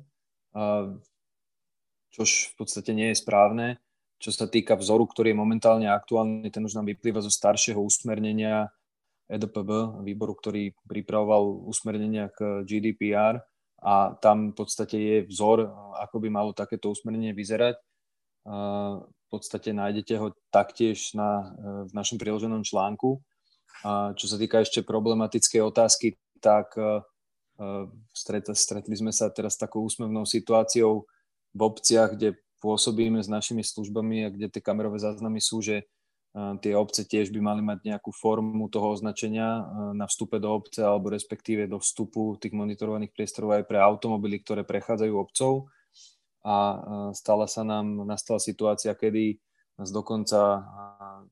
čož 2.12 2.30
v 2.52 2.54
podstate 2.58 2.92
nie 2.92 3.12
je 3.12 3.22
správne. 3.22 3.82
Čo 4.22 4.30
sa 4.30 4.46
týka 4.46 4.78
vzoru, 4.78 5.10
ktorý 5.10 5.34
je 5.34 5.42
momentálne 5.42 5.90
aktuálny, 5.90 6.54
ten 6.54 6.62
už 6.62 6.78
nám 6.78 6.86
vyplýva 6.86 7.26
zo 7.26 7.34
staršieho 7.34 7.82
usmernenia 7.82 8.70
EDPB, 9.32 10.04
výboru, 10.06 10.38
ktorý 10.38 10.78
pripravoval 10.86 11.66
usmernenia 11.66 12.30
k 12.30 12.62
GDPR 12.62 13.42
a 13.82 14.14
tam 14.22 14.54
v 14.54 14.56
podstate 14.62 14.98
je 15.00 15.18
vzor, 15.26 15.74
ako 15.98 16.22
by 16.22 16.30
malo 16.30 16.54
takéto 16.54 16.94
usmernenie 16.94 17.34
vyzerať. 17.34 17.82
podstate 19.32 19.72
nájdete 19.72 20.20
ho 20.20 20.36
taktiež 20.52 21.16
na, 21.16 21.56
v 21.88 21.92
našom 21.96 22.20
priloženom 22.20 22.68
článku. 22.68 23.24
A 23.82 24.14
čo 24.14 24.30
sa 24.30 24.38
týka 24.38 24.62
ešte 24.62 24.86
problematickej 24.86 25.62
otázky, 25.66 26.20
tak 26.44 26.76
stretli 28.14 28.96
sme 28.98 29.14
sa 29.14 29.30
teraz 29.30 29.54
s 29.58 29.62
takou 29.62 29.86
úsmevnou 29.86 30.26
situáciou 30.26 31.06
v 31.52 31.62
obciach, 31.62 32.18
kde 32.18 32.38
pôsobíme 32.62 33.18
s 33.22 33.30
našimi 33.30 33.66
službami 33.66 34.26
a 34.26 34.34
kde 34.34 34.50
tie 34.50 34.62
kamerové 34.62 35.02
záznamy 35.02 35.42
sú, 35.42 35.66
že 35.66 35.86
tie 36.64 36.74
obce 36.80 37.04
tiež 37.04 37.28
by 37.36 37.44
mali 37.44 37.60
mať 37.60 37.84
nejakú 37.84 38.16
formu 38.16 38.72
toho 38.72 38.96
označenia 38.96 39.68
na 39.92 40.08
vstupe 40.08 40.40
do 40.40 40.48
obce 40.48 40.80
alebo 40.80 41.12
respektíve 41.12 41.68
do 41.68 41.76
vstupu 41.76 42.40
tých 42.40 42.56
monitorovaných 42.56 43.12
priestorov 43.12 43.60
aj 43.60 43.68
pre 43.68 43.82
automobily, 43.84 44.40
ktoré 44.40 44.64
prechádzajú 44.64 45.12
obcov. 45.12 45.68
A 46.42 46.56
stala 47.14 47.52
sa 47.52 47.68
nám, 47.68 48.08
nastala 48.08 48.40
situácia, 48.40 48.96
kedy 48.96 49.38
nás 49.76 49.92
dokonca 49.92 50.64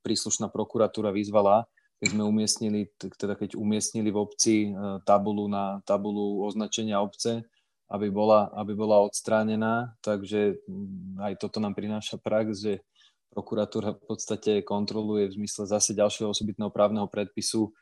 príslušná 0.04 0.52
prokuratúra 0.52 1.16
vyzvala, 1.16 1.64
keď 2.00 2.08
sme 2.16 2.24
umiestnili, 2.24 2.88
teda 2.96 3.36
keď 3.36 3.60
umiestnili 3.60 4.10
v 4.10 4.22
obci 4.24 4.56
tabulu 5.04 5.52
na 5.52 5.84
tabulu 5.84 6.48
označenia 6.48 7.04
obce, 7.04 7.44
aby 7.92 8.08
bola, 8.08 8.48
aby 8.56 8.72
bola 8.72 9.04
odstránená. 9.04 9.92
Takže 10.00 10.64
aj 11.20 11.34
toto 11.42 11.60
nám 11.60 11.76
prináša 11.76 12.16
prax, 12.16 12.64
že 12.64 12.74
prokuratúra 13.36 14.00
v 14.00 14.04
podstate 14.08 14.52
kontroluje 14.64 15.28
v 15.30 15.44
zmysle 15.44 15.68
zase 15.68 15.92
ďalšieho 15.94 16.32
osobitného 16.32 16.72
právneho 16.72 17.06
predpisu 17.12 17.76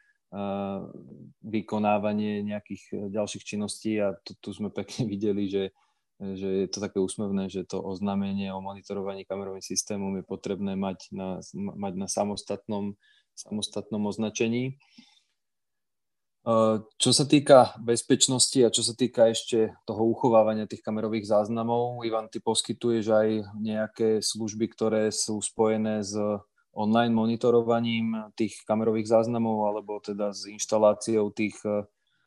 vykonávanie 1.39 2.43
nejakých 2.43 2.84
e, 2.91 2.95
ďalších 3.15 3.43
činností 3.47 3.95
a 4.03 4.12
tu, 4.27 4.36
tu 4.43 4.51
sme 4.51 4.67
pekne 4.67 5.08
videli, 5.13 5.47
že, 5.47 5.71
že 6.19 6.47
je 6.47 6.67
to 6.67 6.84
také 6.84 6.99
úsmevné, 6.99 7.47
že 7.47 7.63
to 7.63 7.80
oznámenie 7.80 8.51
o 8.51 8.60
monitorovaní 8.60 9.23
kamerovým 9.23 9.63
systémom 9.63 10.12
je 10.19 10.25
potrebné 10.27 10.75
mať 10.75 11.15
na, 11.15 11.39
mať 11.56 11.93
na 11.95 12.08
samostatnom, 12.12 12.99
samostatnom 13.38 14.02
označení. 14.10 14.82
Čo 16.95 17.12
sa 17.12 17.28
týka 17.28 17.76
bezpečnosti 17.76 18.56
a 18.63 18.71
čo 18.71 18.80
sa 18.80 18.95
týka 18.95 19.28
ešte 19.28 19.76
toho 19.84 20.08
uchovávania 20.08 20.63
tých 20.63 20.80
kamerových 20.80 21.28
záznamov, 21.28 22.08
Ivan, 22.08 22.32
ty 22.32 22.39
poskytuješ 22.39 23.06
aj 23.12 23.30
nejaké 23.60 24.23
služby, 24.23 24.71
ktoré 24.71 25.12
sú 25.12 25.43
spojené 25.43 26.08
s 26.08 26.15
online 26.71 27.12
monitorovaním 27.12 28.32
tých 28.39 28.63
kamerových 28.63 29.12
záznamov 29.12 29.67
alebo 29.67 30.00
teda 30.00 30.32
s 30.32 30.47
inštaláciou 30.47 31.36
tých, 31.36 31.60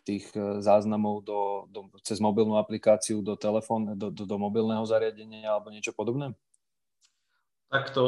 tých 0.05 0.29
záznamov 0.61 1.25
do, 1.25 1.41
do, 1.73 1.81
cez 2.05 2.21
mobilnú 2.21 2.61
aplikáciu 2.61 3.25
do, 3.25 3.41
telefón, 3.41 3.97
do, 3.97 4.13
do, 4.13 4.29
do 4.29 4.37
mobilného 4.37 4.85
zariadenia 4.85 5.49
alebo 5.49 5.73
niečo 5.73 5.97
podobné? 5.97 6.37
Takto 7.71 8.01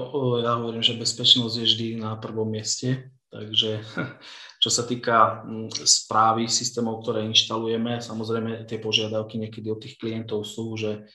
ja 0.43 0.59
hovorím, 0.59 0.83
že 0.83 0.99
bezpečnosť 0.99 1.55
je 1.55 1.67
vždy 1.67 1.89
na 2.03 2.19
prvom 2.19 2.51
mieste, 2.51 3.15
takže 3.31 3.79
Čo 4.63 4.71
sa 4.71 4.87
týka 4.87 5.43
správy 5.83 6.47
systémov, 6.47 7.03
ktoré 7.03 7.27
inštalujeme, 7.27 7.99
samozrejme 7.99 8.63
tie 8.63 8.79
požiadavky 8.79 9.35
niekedy 9.35 9.67
od 9.75 9.83
tých 9.83 9.99
klientov 9.99 10.47
sú, 10.47 10.79
že 10.79 11.11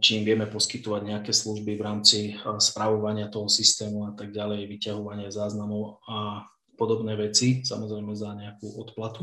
či 0.00 0.16
im 0.16 0.24
vieme 0.24 0.48
poskytovať 0.48 1.02
nejaké 1.04 1.36
služby 1.36 1.76
v 1.76 1.84
rámci 1.84 2.18
správovania 2.40 3.28
toho 3.28 3.44
systému 3.44 4.08
a 4.08 4.16
tak 4.16 4.32
ďalej, 4.32 4.72
vyťahovanie 4.72 5.28
záznamov 5.28 6.00
a 6.08 6.48
podobné 6.80 7.12
veci, 7.12 7.60
samozrejme 7.60 8.16
za 8.16 8.32
nejakú 8.32 8.72
odplatu. 8.80 9.20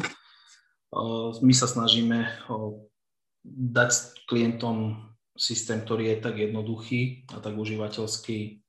My 1.41 1.53
sa 1.58 1.65
snažíme 1.65 2.30
dať 3.49 4.13
klientom 4.30 5.10
systém, 5.38 5.80
ktorý 5.86 6.12
je 6.12 6.17
tak 6.19 6.36
jednoduchý 6.41 7.30
a 7.32 7.39
tak 7.39 7.56
užívateľský 7.56 8.62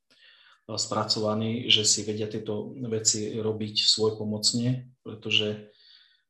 spracovaní, 0.68 1.72
že 1.72 1.88
si 1.88 2.04
vedia 2.04 2.28
tieto 2.28 2.76
veci 2.92 3.33
robiť 3.40 3.88
svoj 3.88 4.20
pomocne, 4.20 4.92
pretože 5.00 5.72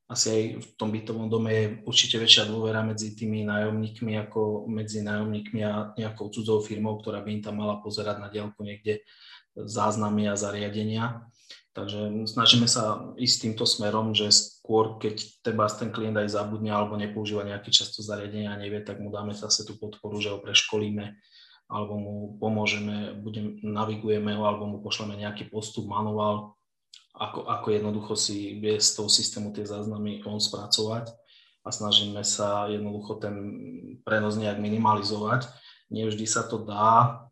asi 0.08 0.26
aj 0.30 0.42
v 0.62 0.68
tom 0.80 0.88
bytovom 0.88 1.28
dome 1.28 1.50
je 1.52 1.64
určite 1.84 2.16
väčšia 2.16 2.48
dôvera 2.48 2.80
medzi 2.80 3.12
tými 3.12 3.44
nájomníkmi 3.44 4.16
ako 4.24 4.64
medzi 4.70 5.04
nájomníkmi 5.04 5.60
a 5.66 5.92
nejakou 6.00 6.32
cudzou 6.32 6.64
firmou, 6.64 6.96
ktorá 6.96 7.20
by 7.20 7.28
im 7.28 7.42
tam 7.44 7.60
mala 7.60 7.82
pozerať 7.84 8.16
na 8.22 8.32
diálku 8.32 8.62
niekde 8.64 9.04
záznamy 9.52 10.30
a 10.30 10.38
zariadenia. 10.38 11.28
Takže 11.72 12.26
snažíme 12.26 12.66
sa 12.66 13.14
ísť 13.14 13.36
týmto 13.38 13.64
smerom, 13.64 14.10
že 14.10 14.34
skôr, 14.34 14.98
keď 14.98 15.46
teba 15.46 15.70
ten 15.70 15.94
klient 15.94 16.18
aj 16.18 16.34
zabudne 16.34 16.74
alebo 16.74 16.98
nepoužíva 16.98 17.46
nejaký 17.46 17.70
často 17.70 18.02
zariadenia 18.02 18.50
a 18.50 18.60
nevie, 18.60 18.82
tak 18.82 18.98
mu 18.98 19.14
dáme 19.14 19.30
zase 19.30 19.62
tú 19.62 19.78
podporu, 19.78 20.18
že 20.18 20.34
ho 20.34 20.42
preškolíme 20.42 21.14
alebo 21.68 21.94
mu 22.00 22.14
pomôžeme, 22.40 23.20
budem, 23.20 23.60
navigujeme 23.60 24.32
ho, 24.32 24.48
alebo 24.48 24.64
mu 24.64 24.78
pošleme 24.80 25.20
nejaký 25.20 25.52
postup, 25.52 25.84
manuál, 25.84 26.56
ako, 27.12 27.44
ako 27.44 27.66
jednoducho 27.68 28.14
si 28.16 28.56
vie 28.56 28.80
z 28.80 28.96
toho 28.96 29.12
systému 29.12 29.52
tie 29.52 29.68
záznamy 29.68 30.24
on 30.24 30.40
spracovať 30.40 31.12
a 31.66 31.68
snažíme 31.68 32.24
sa 32.24 32.72
jednoducho 32.72 33.20
ten 33.20 33.36
prenos 34.00 34.40
nejak 34.40 34.56
minimalizovať. 34.56 35.44
Nie 35.92 36.08
vždy 36.08 36.24
sa 36.24 36.48
to 36.48 36.64
dá, 36.64 37.28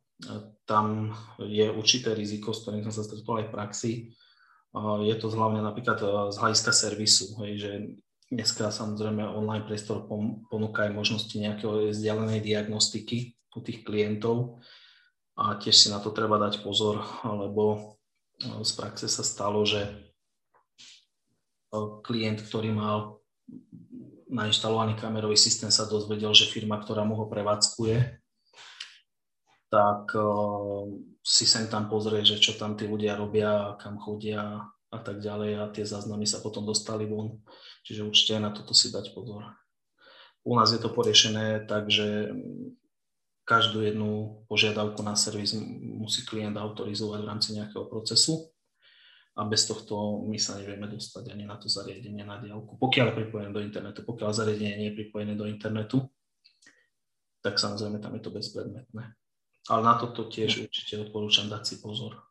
tam 0.67 1.15
je 1.39 1.71
určité 1.71 2.13
riziko, 2.13 2.51
s 2.51 2.67
ktorým 2.67 2.83
som 2.91 2.95
sa 2.95 3.07
stretol 3.07 3.41
aj 3.41 3.47
v 3.49 3.55
praxi. 3.55 3.93
Je 5.07 5.15
to 5.17 5.33
hlavne 5.33 5.65
napríklad 5.65 5.97
e, 6.05 6.07
z 6.35 6.37
hľadiska 6.37 6.69
servisu, 6.75 7.33
hej, 7.41 7.53
že 7.57 7.73
dneska 8.29 8.69
samozrejme 8.69 9.25
online 9.25 9.65
priestor 9.65 10.05
ponúka 10.53 10.85
aj 10.85 10.93
možnosti 10.93 11.33
nejakého 11.33 11.97
vzdialenej 11.97 12.45
diagnostiky, 12.45 13.37
u 13.57 13.65
tých 13.65 13.89
klientov 13.89 14.61
a 15.33 15.57
tiež 15.57 15.73
si 15.73 15.89
na 15.89 15.97
to 15.97 16.13
treba 16.13 16.37
dať 16.37 16.61
pozor, 16.61 17.01
lebo 17.25 17.97
e, 18.37 18.61
z 18.61 18.73
praxe 18.77 19.09
sa 19.09 19.25
stalo, 19.25 19.65
že 19.65 19.81
e, 19.81 19.91
klient, 22.05 22.45
ktorý 22.45 22.77
mal 22.77 23.25
nainštalovaný 24.29 25.01
kamerový 25.01 25.41
systém, 25.41 25.73
sa 25.73 25.89
dozvedel, 25.89 26.37
že 26.37 26.51
firma, 26.51 26.77
ktorá 26.77 27.07
mu 27.07 27.17
ho 27.17 27.31
prevádzkuje, 27.33 28.26
tak 29.71 30.15
e, 30.15 30.23
si 31.27 31.45
sem 31.45 31.67
tam 31.67 31.91
pozrie, 31.91 32.23
že 32.23 32.39
čo 32.39 32.55
tam 32.55 32.79
tí 32.79 32.87
ľudia 32.87 33.19
robia, 33.19 33.75
kam 33.83 33.99
chodia 33.99 34.63
a 34.91 34.99
tak 35.03 35.19
ďalej 35.19 35.51
a 35.59 35.73
tie 35.75 35.83
záznamy 35.83 36.25
sa 36.25 36.39
potom 36.39 36.63
dostali 36.63 37.05
von. 37.07 37.43
Čiže 37.83 38.07
určite 38.07 38.39
aj 38.39 38.43
na 38.43 38.51
toto 38.55 38.73
si 38.75 38.95
dať 38.95 39.11
pozor. 39.11 39.43
U 40.47 40.55
nás 40.55 40.71
je 40.71 40.79
to 40.79 40.95
poriešené 40.95 41.67
tak, 41.67 41.91
že 41.91 42.31
každú 43.47 43.83
jednu 43.83 44.43
požiadavku 44.51 45.03
na 45.03 45.15
servis 45.19 45.55
musí 45.83 46.27
klient 46.27 46.59
autorizovať 46.59 47.19
v 47.23 47.31
rámci 47.31 47.49
nejakého 47.55 47.87
procesu 47.87 48.51
a 49.39 49.47
bez 49.47 49.67
tohto 49.67 50.23
my 50.27 50.39
sa 50.39 50.59
nevieme 50.59 50.91
dostať 50.91 51.31
ani 51.31 51.47
na 51.47 51.59
to 51.59 51.71
zariadenie 51.71 52.27
na 52.27 52.43
diálku. 52.43 52.79
Pokiaľ 52.79 53.07
je 53.11 53.19
pripojené 53.23 53.51
do 53.55 53.63
internetu, 53.63 54.03
pokiaľ 54.03 54.31
zariadenie 54.35 54.77
nie 54.79 54.89
je 54.91 54.99
pripojené 54.99 55.35
do 55.39 55.47
internetu, 55.47 56.11
tak 57.43 57.63
samozrejme 57.63 58.03
tam 58.03 58.15
je 58.19 58.23
to 58.27 58.31
bezpredmetné. 58.35 59.15
Ale 59.67 59.81
na 59.83 59.95
toto 59.99 60.31
tiež 60.31 60.71
určite 60.71 60.95
odporúčam 61.03 61.51
dať 61.51 61.63
si 61.67 61.75
pozor. 61.83 62.23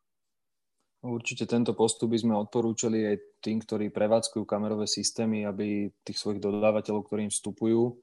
Určite 1.06 1.46
tento 1.46 1.78
postup 1.78 2.16
by 2.16 2.18
sme 2.18 2.34
odporúčali 2.34 3.06
aj 3.06 3.16
tým, 3.46 3.62
ktorí 3.62 3.94
prevádzkujú 3.94 4.42
kamerové 4.42 4.90
systémy, 4.90 5.46
aby 5.46 5.94
tých 6.02 6.18
svojich 6.18 6.42
dodávateľov, 6.42 7.06
ktorým 7.06 7.30
vstupujú, 7.30 8.02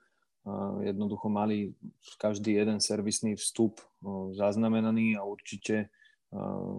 jednoducho 0.87 1.27
mali 1.27 1.75
každý 2.19 2.63
jeden 2.63 2.79
servisný 2.79 3.35
vstup 3.35 3.83
zaznamenaný 4.39 5.19
a 5.19 5.27
určite 5.27 5.91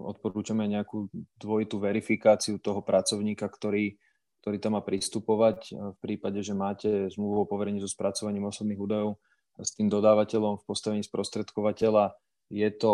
odporúčame 0.08 0.64
nejakú 0.64 1.12
dvojitú 1.36 1.76
verifikáciu 1.76 2.56
toho 2.56 2.80
pracovníka, 2.80 3.44
ktorý, 3.44 4.00
ktorý 4.40 4.56
tam 4.60 4.76
má 4.76 4.82
pristupovať 4.84 5.76
v 5.76 5.98
prípade, 6.00 6.40
že 6.40 6.56
máte 6.56 7.08
zmluvu 7.12 7.44
o 7.44 7.50
poverení 7.50 7.84
so 7.84 7.88
spracovaním 7.88 8.48
osobných 8.48 8.80
údajov 8.80 9.20
s 9.60 9.76
tým 9.76 9.92
dodávateľom 9.92 10.60
v 10.60 10.66
postavení 10.66 11.02
sprostredkovateľa. 11.04 12.16
Je 12.52 12.68
to, 12.70 12.92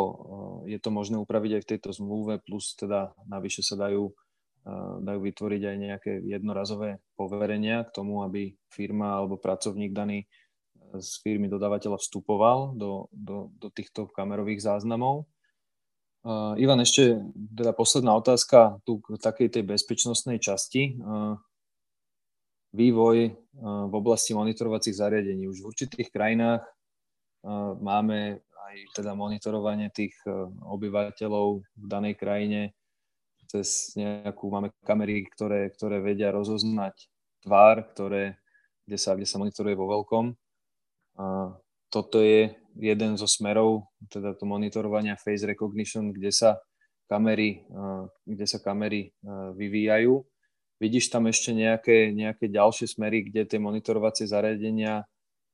je 0.66 0.78
to 0.78 0.90
možné 0.94 1.18
upraviť 1.18 1.58
aj 1.58 1.62
v 1.66 1.70
tejto 1.74 1.90
zmluve, 1.90 2.38
plus 2.42 2.78
teda 2.78 3.12
navyše 3.26 3.66
sa 3.66 3.74
dajú, 3.74 4.14
dajú 5.02 5.20
vytvoriť 5.20 5.62
aj 5.66 5.76
nejaké 5.76 6.12
jednorazové 6.22 7.02
poverenia 7.18 7.82
k 7.84 7.94
tomu, 7.94 8.22
aby 8.22 8.54
firma 8.70 9.18
alebo 9.18 9.36
pracovník 9.36 9.90
daný 9.90 10.30
z 10.98 11.10
firmy 11.22 11.46
dodávateľa 11.46 12.02
vstupoval 12.02 12.74
do, 12.74 13.06
do, 13.14 13.54
do 13.54 13.68
týchto 13.70 14.10
kamerových 14.10 14.58
záznamov. 14.58 15.30
Uh, 16.20 16.52
Ivan, 16.60 16.82
ešte 16.84 17.16
teda 17.32 17.72
posledná 17.72 18.12
otázka 18.12 18.82
tu 18.84 19.00
k 19.00 19.16
takej 19.16 19.48
tej 19.56 19.64
bezpečnostnej 19.64 20.36
časti. 20.42 21.00
Uh, 21.00 21.38
vývoj 22.76 23.16
uh, 23.30 23.32
v 23.88 23.94
oblasti 23.94 24.36
monitorovacích 24.36 24.98
zariadení. 24.98 25.48
Už 25.48 25.62
v 25.62 25.68
určitých 25.70 26.10
krajinách 26.10 26.66
máme 27.80 28.44
aj 28.70 29.02
teda 29.02 29.18
monitorovanie 29.18 29.90
tých 29.90 30.14
uh, 30.30 30.46
obyvateľov 30.70 31.46
v 31.66 31.86
danej 31.90 32.14
krajine 32.14 32.70
cez 33.50 33.98
nejakú, 33.98 34.46
máme 34.46 34.70
kamery, 34.86 35.26
ktoré, 35.26 35.74
ktoré 35.74 35.98
vedia 35.98 36.30
rozoznať 36.30 37.10
tvár, 37.42 37.82
ktoré, 37.90 38.38
kde, 38.86 38.94
sa, 38.94 39.18
kde 39.18 39.26
sa 39.26 39.42
monitoruje 39.42 39.74
vo 39.74 39.90
veľkom. 39.90 40.30
A 41.18 41.58
toto 41.90 42.22
je 42.22 42.54
jeden 42.78 43.18
zo 43.18 43.26
smerov, 43.26 43.90
teda 44.06 44.38
to 44.38 44.46
monitorovania 44.46 45.18
face 45.18 45.42
recognition, 45.42 46.14
kde 46.14 46.30
sa 46.30 46.62
kamery, 47.10 47.66
kde 48.22 48.46
sa 48.46 48.62
kamery 48.62 49.10
vyvíjajú. 49.58 50.22
Vidíš 50.78 51.10
tam 51.10 51.26
ešte 51.26 51.50
nejaké, 51.50 52.14
nejaké 52.14 52.46
ďalšie 52.46 52.86
smery, 52.86 53.26
kde 53.26 53.50
tie 53.50 53.58
monitorovacie 53.58 54.30
zariadenia 54.30 55.02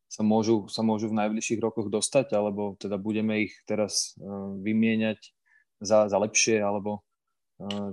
sa 0.07 0.23
môžu, 0.23 0.71
sa 0.71 0.87
môžu 0.87 1.11
v 1.11 1.19
najbližších 1.19 1.59
rokoch 1.61 1.91
dostať, 1.91 2.39
alebo 2.39 2.79
teda 2.79 2.97
budeme 2.97 3.51
ich 3.51 3.55
teraz 3.67 4.15
vymieňať 4.63 5.19
za, 5.83 6.07
za 6.07 6.19
lepšie, 6.19 6.63
alebo 6.63 7.03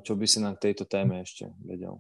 čo 0.04 0.14
by 0.16 0.26
si 0.28 0.40
na 0.44 0.54
tejto 0.54 0.86
téme 0.86 1.24
ešte 1.24 1.52
vedel? 1.64 2.00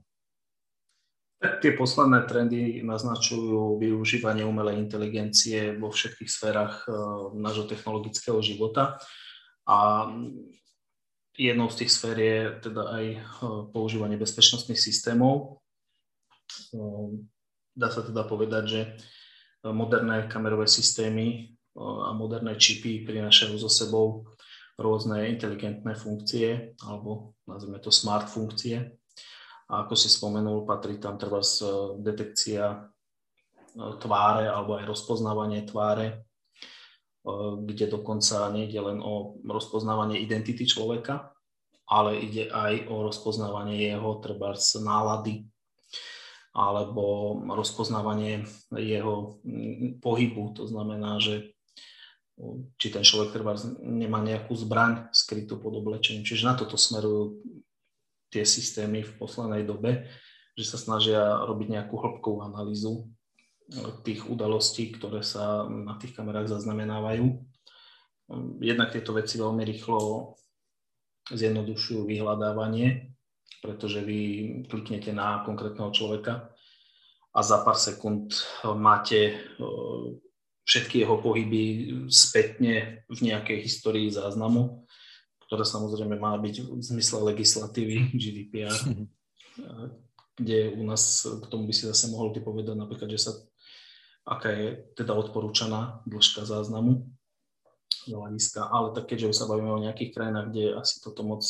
Tie 1.60 1.76
posledné 1.76 2.24
trendy 2.24 2.80
naznačujú 2.88 3.76
využívanie 3.76 4.48
umelej 4.48 4.80
inteligencie 4.80 5.76
vo 5.76 5.92
všetkých 5.92 6.32
sférach 6.32 6.88
nášho 7.36 7.68
technologického 7.68 8.40
života. 8.40 8.96
A 9.68 10.08
jednou 11.36 11.68
z 11.68 11.84
tých 11.84 11.92
sfér 11.92 12.16
je 12.16 12.38
teda 12.64 12.84
aj 12.96 13.06
používanie 13.76 14.16
bezpečnostných 14.16 14.80
systémov. 14.80 15.60
Dá 17.76 17.92
sa 17.92 18.08
teda 18.08 18.24
povedať, 18.24 18.64
že 18.64 18.82
moderné 19.72 20.28
kamerové 20.28 20.68
systémy 20.68 21.56
a 21.80 22.12
moderné 22.14 22.60
čipy 22.60 23.08
prinášajú 23.08 23.56
so 23.58 23.72
sebou 23.72 24.28
rôzne 24.78 25.30
inteligentné 25.30 25.94
funkcie, 25.96 26.76
alebo 26.84 27.38
nazvime 27.48 27.80
to 27.80 27.94
smart 27.94 28.28
funkcie. 28.28 28.94
A 29.70 29.88
ako 29.88 29.94
si 29.96 30.10
spomenul, 30.12 30.68
patrí 30.68 31.00
tam 31.00 31.16
treba 31.16 31.40
detekcia 31.98 32.64
e, 32.68 32.78
tváre 33.98 34.46
alebo 34.50 34.76
aj 34.78 34.86
rozpoznávanie 34.86 35.66
tváre, 35.66 36.08
e, 36.10 36.16
kde 37.64 37.86
dokonca 37.90 38.52
nejde 38.54 38.82
len 38.82 39.00
o 39.02 39.40
rozpoznávanie 39.46 40.20
identity 40.20 40.68
človeka, 40.68 41.32
ale 41.90 42.22
ide 42.22 42.50
aj 42.52 42.90
o 42.92 43.08
rozpoznávanie 43.08 43.88
jeho 43.94 44.20
treba 44.20 44.54
nálady 44.58 45.48
alebo 46.54 47.34
rozpoznávanie 47.50 48.46
jeho 48.72 49.42
pohybu. 50.00 50.54
To 50.62 50.70
znamená, 50.70 51.18
že 51.18 51.54
či 52.78 52.88
ten 52.90 53.06
človek 53.06 53.34
treba 53.34 53.58
nemá 53.82 54.22
nejakú 54.22 54.54
zbraň 54.58 55.10
skrytú 55.14 55.62
pod 55.62 55.78
oblečením. 55.78 56.26
Čiže 56.26 56.50
na 56.50 56.54
toto 56.58 56.78
smerujú 56.78 57.42
tie 58.34 58.46
systémy 58.46 59.06
v 59.06 59.14
poslednej 59.22 59.66
dobe, 59.66 60.10
že 60.58 60.66
sa 60.66 60.78
snažia 60.82 61.22
robiť 61.46 61.68
nejakú 61.70 61.94
hĺbkovú 61.94 62.42
analýzu 62.42 63.06
eh, 63.70 63.94
tých 64.02 64.26
udalostí, 64.26 64.90
ktoré 64.94 65.22
sa 65.22 65.66
na 65.70 65.98
tých 66.02 66.18
kamerách 66.18 66.50
zaznamenávajú. 66.50 67.38
Jednak 68.64 68.96
tieto 68.96 69.14
veci 69.14 69.38
veľmi 69.38 69.62
rýchlo 69.62 70.34
zjednodušujú 71.30 72.08
vyhľadávanie, 72.08 73.14
pretože 73.64 74.04
vy 74.04 74.20
kliknete 74.68 75.16
na 75.16 75.40
konkrétneho 75.48 75.88
človeka 75.96 76.52
a 77.32 77.40
za 77.40 77.64
pár 77.64 77.80
sekúnd 77.80 78.36
máte 78.76 79.40
eh, 79.40 80.04
všetky 80.68 81.04
jeho 81.04 81.16
pohyby 81.20 81.64
spätne 82.12 83.08
v 83.08 83.20
nejakej 83.24 83.64
histórii 83.64 84.12
záznamu, 84.12 84.84
ktorá 85.48 85.64
samozrejme 85.64 86.20
má 86.20 86.36
byť 86.40 86.56
v 86.68 86.82
zmysle 86.84 87.24
legislatívy 87.36 88.10
GDPR, 88.22 88.76
kde 90.40 90.74
u 90.74 90.82
nás, 90.84 91.24
k 91.24 91.46
tomu 91.48 91.70
by 91.70 91.74
si 91.76 91.88
zase 91.88 92.10
mohol 92.10 92.34
ty 92.34 92.40
povedať 92.42 92.74
napríklad, 92.74 93.12
že 93.12 93.30
sa, 93.30 93.32
aká 94.26 94.50
je 94.50 94.68
teda 94.98 95.14
odporúčaná 95.14 96.02
dĺžka 96.10 96.48
záznamu 96.48 97.06
z 98.08 98.12
hľadiska, 98.12 98.68
ale 98.68 98.92
tak 98.98 99.08
keďže 99.12 99.30
už 99.30 99.38
sa 99.38 99.48
bavíme 99.48 99.72
o 99.72 99.84
nejakých 99.84 100.12
krajinách, 100.16 100.48
kde 100.52 100.64
asi 100.80 101.00
toto 101.00 101.22
moc 101.24 101.44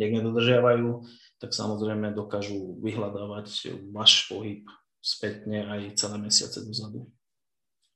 nejak 0.00 0.12
nedodržiavajú, 0.20 1.06
tak 1.38 1.50
samozrejme 1.54 2.14
dokážu 2.14 2.78
vyhľadávať 2.82 3.78
váš 3.94 4.26
pohyb 4.26 4.66
spätne 5.04 5.68
aj 5.68 6.00
celé 6.00 6.16
mesiace 6.16 6.64
dozadu 6.64 7.10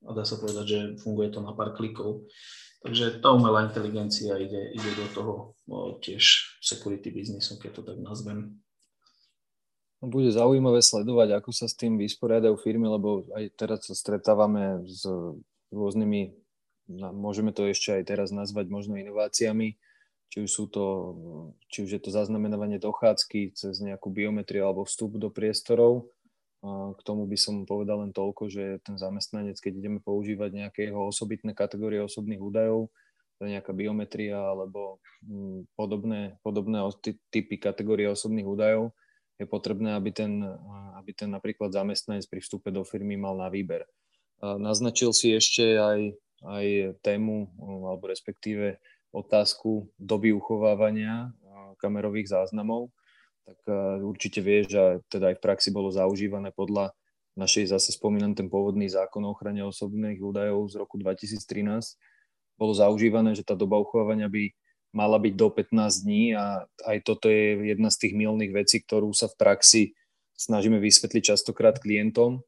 a 0.06 0.14
dá 0.14 0.22
sa 0.22 0.38
povedať, 0.38 0.66
že 0.66 0.80
funguje 1.02 1.32
to 1.34 1.42
na 1.42 1.56
pár 1.56 1.74
klikov. 1.74 2.28
Takže 2.78 3.18
tá 3.18 3.34
umelá 3.34 3.66
inteligencia 3.66 4.38
ide, 4.38 4.70
ide 4.70 4.90
do 4.94 5.06
toho 5.10 5.32
o, 5.66 5.98
tiež 5.98 6.54
security 6.62 7.10
biznisu, 7.10 7.58
keď 7.58 7.70
to 7.74 7.82
tak 7.82 7.98
nazvem. 7.98 8.62
No, 9.98 10.06
bude 10.06 10.30
zaujímavé 10.30 10.78
sledovať, 10.78 11.42
ako 11.42 11.50
sa 11.50 11.66
s 11.66 11.74
tým 11.74 11.98
vysporiadajú 11.98 12.54
firmy, 12.62 12.86
lebo 12.86 13.26
aj 13.34 13.50
teraz 13.58 13.90
sa 13.90 13.98
stretávame 13.98 14.86
s 14.86 15.02
rôznymi, 15.74 16.38
môžeme 17.18 17.50
to 17.50 17.66
ešte 17.66 17.98
aj 17.98 18.02
teraz 18.06 18.30
nazvať 18.30 18.70
možno 18.70 18.94
inováciami, 18.94 19.74
či 20.28 20.44
už, 20.44 20.50
sú 20.50 20.64
to, 20.68 20.84
či 21.72 21.88
už 21.88 21.90
je 21.96 22.00
to 22.04 22.10
zaznamenávanie 22.12 22.76
dochádzky 22.76 23.56
cez 23.56 23.80
nejakú 23.80 24.12
biometriu 24.12 24.68
alebo 24.68 24.84
vstup 24.84 25.16
do 25.16 25.32
priestorov, 25.32 26.12
k 26.94 27.00
tomu 27.06 27.24
by 27.30 27.38
som 27.38 27.62
povedal 27.62 28.02
len 28.02 28.10
toľko, 28.10 28.50
že 28.50 28.82
ten 28.82 28.98
zamestnanec, 28.98 29.54
keď 29.62 29.78
ideme 29.78 30.00
používať 30.02 30.50
nejaké 30.66 30.90
jeho 30.90 31.06
osobitné 31.06 31.54
kategórie 31.54 32.02
osobných 32.02 32.42
údajov, 32.42 32.90
to 33.38 33.46
je 33.46 33.54
nejaká 33.54 33.70
biometria 33.70 34.34
alebo 34.34 34.98
mm, 35.22 35.70
podobné, 35.78 36.34
podobné 36.42 36.82
typy 37.30 37.62
kategórie 37.62 38.10
osobných 38.10 38.42
údajov, 38.42 38.90
je 39.38 39.46
potrebné, 39.46 39.94
aby 39.94 40.10
ten, 40.10 40.42
aby 40.98 41.14
ten 41.14 41.30
napríklad 41.30 41.70
zamestnanec 41.70 42.26
pri 42.26 42.42
vstupe 42.42 42.74
do 42.74 42.82
firmy 42.82 43.14
mal 43.14 43.38
na 43.38 43.46
výber. 43.46 43.86
Naznačil 44.42 45.14
si 45.14 45.30
ešte 45.30 45.78
aj, 45.78 46.00
aj 46.42 46.66
tému, 47.06 47.46
alebo 47.62 48.10
respektíve 48.10 48.82
otázku 49.12 49.88
doby 49.96 50.32
uchovávania 50.36 51.32
kamerových 51.78 52.28
záznamov 52.28 52.90
tak 53.48 53.58
e, 53.64 54.04
určite 54.04 54.44
vieš, 54.44 54.76
že 54.76 54.82
teda 55.08 55.32
aj 55.32 55.36
v 55.40 55.44
praxi 55.44 55.68
bolo 55.72 55.88
zaužívané 55.88 56.52
podľa 56.52 56.92
našej 57.40 57.72
zase 57.72 57.96
spomínam 57.96 58.36
ten 58.36 58.52
pôvodný 58.52 58.90
zákon 58.90 59.24
o 59.24 59.32
ochrane 59.32 59.64
osobných 59.64 60.20
údajov 60.20 60.68
z 60.68 60.74
roku 60.76 61.00
2013. 61.00 61.40
Bolo 62.58 62.72
zaužívané, 62.74 63.32
že 63.32 63.46
tá 63.46 63.54
doba 63.54 63.78
uchovávania 63.80 64.28
by 64.28 64.52
mala 64.90 65.16
byť 65.22 65.34
do 65.38 65.48
15 65.48 66.04
dní 66.04 66.34
a 66.34 66.66
aj 66.84 66.96
toto 67.06 67.30
je 67.30 67.72
jedna 67.72 67.88
z 67.88 67.96
tých 68.04 68.14
milných 68.18 68.52
vecí, 68.52 68.82
ktorú 68.82 69.14
sa 69.14 69.30
v 69.30 69.38
praxi 69.38 69.82
snažíme 70.34 70.82
vysvetliť 70.82 71.22
častokrát 71.34 71.78
klientom. 71.78 72.42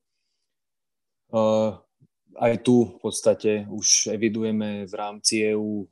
Aj 2.41 2.57
tu 2.65 2.89
v 2.89 2.97
podstate 3.05 3.69
už 3.69 4.17
evidujeme 4.17 4.89
v 4.89 4.95
rámci 4.97 5.45
EU 5.53 5.85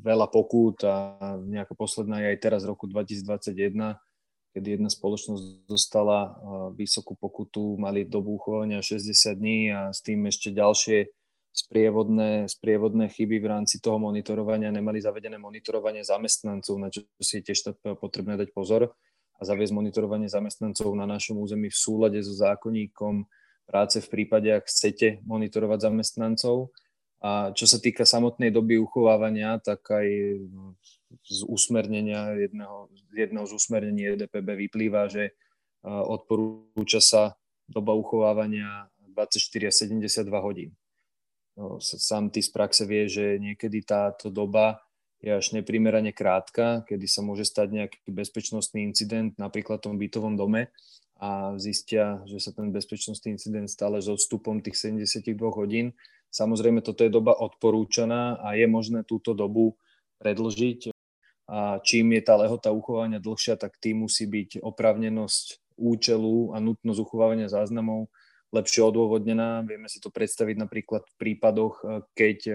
veľa 0.00 0.32
pokút 0.32 0.80
a 0.88 1.20
nejaká 1.44 1.76
posledná 1.76 2.24
je 2.24 2.32
aj 2.32 2.38
teraz 2.40 2.64
v 2.64 2.72
roku 2.72 2.88
2021, 2.88 4.00
kedy 4.56 4.68
jedna 4.80 4.88
spoločnosť 4.88 5.68
dostala 5.68 6.40
vysokú 6.72 7.12
pokutu, 7.20 7.76
mali 7.76 8.08
dobu 8.08 8.40
uchovania 8.40 8.80
60 8.80 9.12
dní 9.36 9.68
a 9.76 9.92
s 9.92 10.00
tým 10.00 10.24
ešte 10.24 10.48
ďalšie 10.56 11.12
sprievodné, 11.52 12.48
sprievodné 12.48 13.12
chyby 13.12 13.44
v 13.44 13.50
rámci 13.52 13.76
toho 13.76 14.00
monitorovania, 14.00 14.72
nemali 14.72 15.04
zavedené 15.04 15.36
monitorovanie 15.36 16.00
zamestnancov, 16.00 16.80
na 16.80 16.88
čo 16.88 17.04
si 17.20 17.44
je 17.44 17.52
tiež 17.52 17.76
potrebné 18.00 18.40
dať 18.40 18.56
pozor 18.56 18.88
a 19.36 19.42
zaviesť 19.44 19.76
monitorovanie 19.76 20.32
zamestnancov 20.32 20.96
na 20.96 21.04
našom 21.04 21.36
území 21.44 21.68
v 21.68 21.76
súlade 21.76 22.24
so 22.24 22.32
zákonníkom 22.32 23.28
práce 23.72 24.04
v 24.04 24.12
prípade, 24.12 24.52
ak 24.52 24.68
chcete 24.68 25.24
monitorovať 25.24 25.88
zamestnancov. 25.88 26.76
A 27.24 27.56
čo 27.56 27.64
sa 27.64 27.80
týka 27.80 28.04
samotnej 28.04 28.52
doby 28.52 28.76
uchovávania, 28.76 29.56
tak 29.64 29.80
aj 29.88 30.08
z 31.24 31.40
usmernenia 31.48 32.36
jedného, 32.36 32.92
jedného 33.16 33.46
z 33.48 33.52
usmernení 33.56 34.12
EDPB 34.12 34.68
vyplýva, 34.68 35.08
že 35.08 35.32
odporúča 35.86 37.00
sa 37.00 37.32
doba 37.64 37.96
uchovávania 37.96 38.92
24 39.16 39.70
a 39.70 39.72
72 39.72 40.28
hodín. 40.42 40.70
No, 41.56 41.80
sám 41.80 42.32
ty 42.32 42.40
z 42.40 42.50
praxe 42.52 42.88
vie, 42.88 43.08
že 43.08 43.36
niekedy 43.40 43.84
táto 43.84 44.32
doba 44.32 44.80
je 45.22 45.30
až 45.30 45.54
neprimerane 45.54 46.10
krátka, 46.10 46.82
kedy 46.90 47.06
sa 47.06 47.22
môže 47.22 47.46
stať 47.46 47.70
nejaký 47.70 48.10
bezpečnostný 48.10 48.82
incident, 48.82 49.36
napríklad 49.38 49.78
v 49.78 49.84
tom 49.86 49.94
bytovom 49.94 50.34
dome, 50.34 50.74
a 51.22 51.54
zistia, 51.54 52.18
že 52.26 52.42
sa 52.42 52.50
ten 52.50 52.74
bezpečnostný 52.74 53.38
incident 53.38 53.70
stále 53.70 54.02
s 54.02 54.10
odstupom 54.10 54.58
tých 54.58 54.74
72 54.74 55.38
hodín. 55.54 55.94
Samozrejme, 56.34 56.82
toto 56.82 57.06
je 57.06 57.14
doba 57.14 57.38
odporúčaná 57.38 58.42
a 58.42 58.58
je 58.58 58.66
možné 58.66 59.06
túto 59.06 59.30
dobu 59.30 59.78
predlžiť. 60.18 60.90
A 61.46 61.78
čím 61.86 62.18
je 62.18 62.22
tá 62.26 62.34
lehota 62.34 62.74
uchovania 62.74 63.22
dlhšia, 63.22 63.54
tak 63.54 63.78
tým 63.78 64.02
musí 64.02 64.26
byť 64.26 64.66
opravnenosť 64.66 65.62
účelu 65.78 66.54
a 66.54 66.58
nutnosť 66.58 66.98
uchovávania 66.98 67.46
záznamov 67.46 68.10
lepšie 68.50 68.82
odôvodnená. 68.82 69.62
Vieme 69.62 69.86
si 69.86 70.02
to 70.02 70.10
predstaviť 70.10 70.58
napríklad 70.58 71.06
v 71.06 71.14
prípadoch, 71.16 71.86
keď 72.12 72.38
e, 72.44 72.54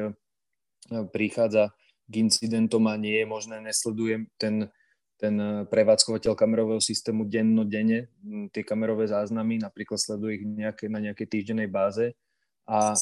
prichádza 1.09 1.71
k 2.05 2.13
incidentom 2.19 2.83
a 2.91 2.99
nie 2.99 3.17
je 3.17 3.27
možné, 3.27 3.63
nesledujem 3.63 4.27
ten 4.35 4.69
ten 5.17 5.35
eh, 5.37 5.65
prevádzkovateľ 5.65 6.33
kamerového 6.37 6.81
systému 6.81 7.25
dennodenne 7.25 8.07
tie 8.53 8.63
kamerové 8.63 9.09
záznamy, 9.09 9.59
napríklad 9.61 9.97
sleduje 9.97 10.41
ich 10.41 10.45
nejaké, 10.45 10.87
na 10.87 11.01
nejakej 11.01 11.27
týždennej 11.27 11.69
báze 11.69 12.13
a 12.67 12.99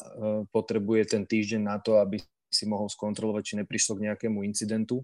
potrebuje 0.54 1.18
ten 1.18 1.26
týždeň 1.26 1.66
na 1.66 1.82
to, 1.82 1.98
aby 1.98 2.22
si 2.54 2.70
mohol 2.70 2.86
skontrolovať, 2.86 3.42
či 3.42 3.54
neprišlo 3.58 3.98
k 3.98 4.06
nejakému 4.06 4.46
incidentu. 4.46 5.02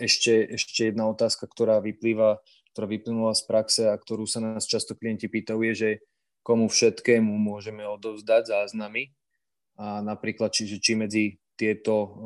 Ešte, 0.00 0.56
ešte 0.56 0.88
jedna 0.88 1.12
otázka, 1.12 1.44
ktorá 1.44 1.84
vyplýva, 1.84 2.40
ktorá 2.72 2.86
vyplynula 2.88 3.36
z 3.36 3.42
praxe 3.44 3.82
a 3.92 4.00
ktorú 4.00 4.24
sa 4.24 4.40
nás 4.40 4.64
často 4.64 4.96
klienti 4.96 5.28
pýtajú, 5.28 5.60
je, 5.68 5.74
že 5.76 5.90
komu 6.40 6.72
všetkému 6.72 7.36
môžeme 7.36 7.84
odovzdať 7.84 8.48
záznamy. 8.48 9.12
A 9.76 10.00
napríklad, 10.00 10.56
či, 10.56 10.72
či 10.80 10.96
medzi 10.96 11.36
tieto, 11.58 12.16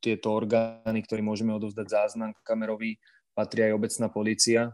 tieto 0.00 0.32
orgány, 0.32 1.04
ktoré 1.04 1.20
môžeme 1.20 1.52
odovzdať 1.52 1.86
záznam 1.90 2.32
kamerový, 2.46 2.96
patrí 3.34 3.66
aj 3.66 3.74
obecná 3.74 4.06
policia. 4.08 4.70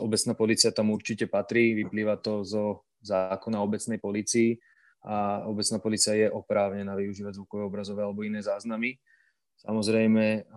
Obecná 0.00 0.32
policia 0.32 0.72
tam 0.72 0.90
určite 0.90 1.28
patrí, 1.28 1.76
vyplýva 1.76 2.16
to 2.18 2.42
zo 2.42 2.88
zákona 3.04 3.60
o 3.60 3.66
obecnej 3.68 4.00
policii 4.00 4.58
a 5.06 5.46
obecná 5.46 5.78
policia 5.78 6.16
je 6.18 6.26
oprávnená 6.26 6.98
využívať 6.98 7.38
zvukové, 7.38 7.62
obrazové 7.62 8.02
alebo 8.02 8.26
iné 8.26 8.42
záznamy. 8.42 8.98
Samozrejme, 9.62 10.48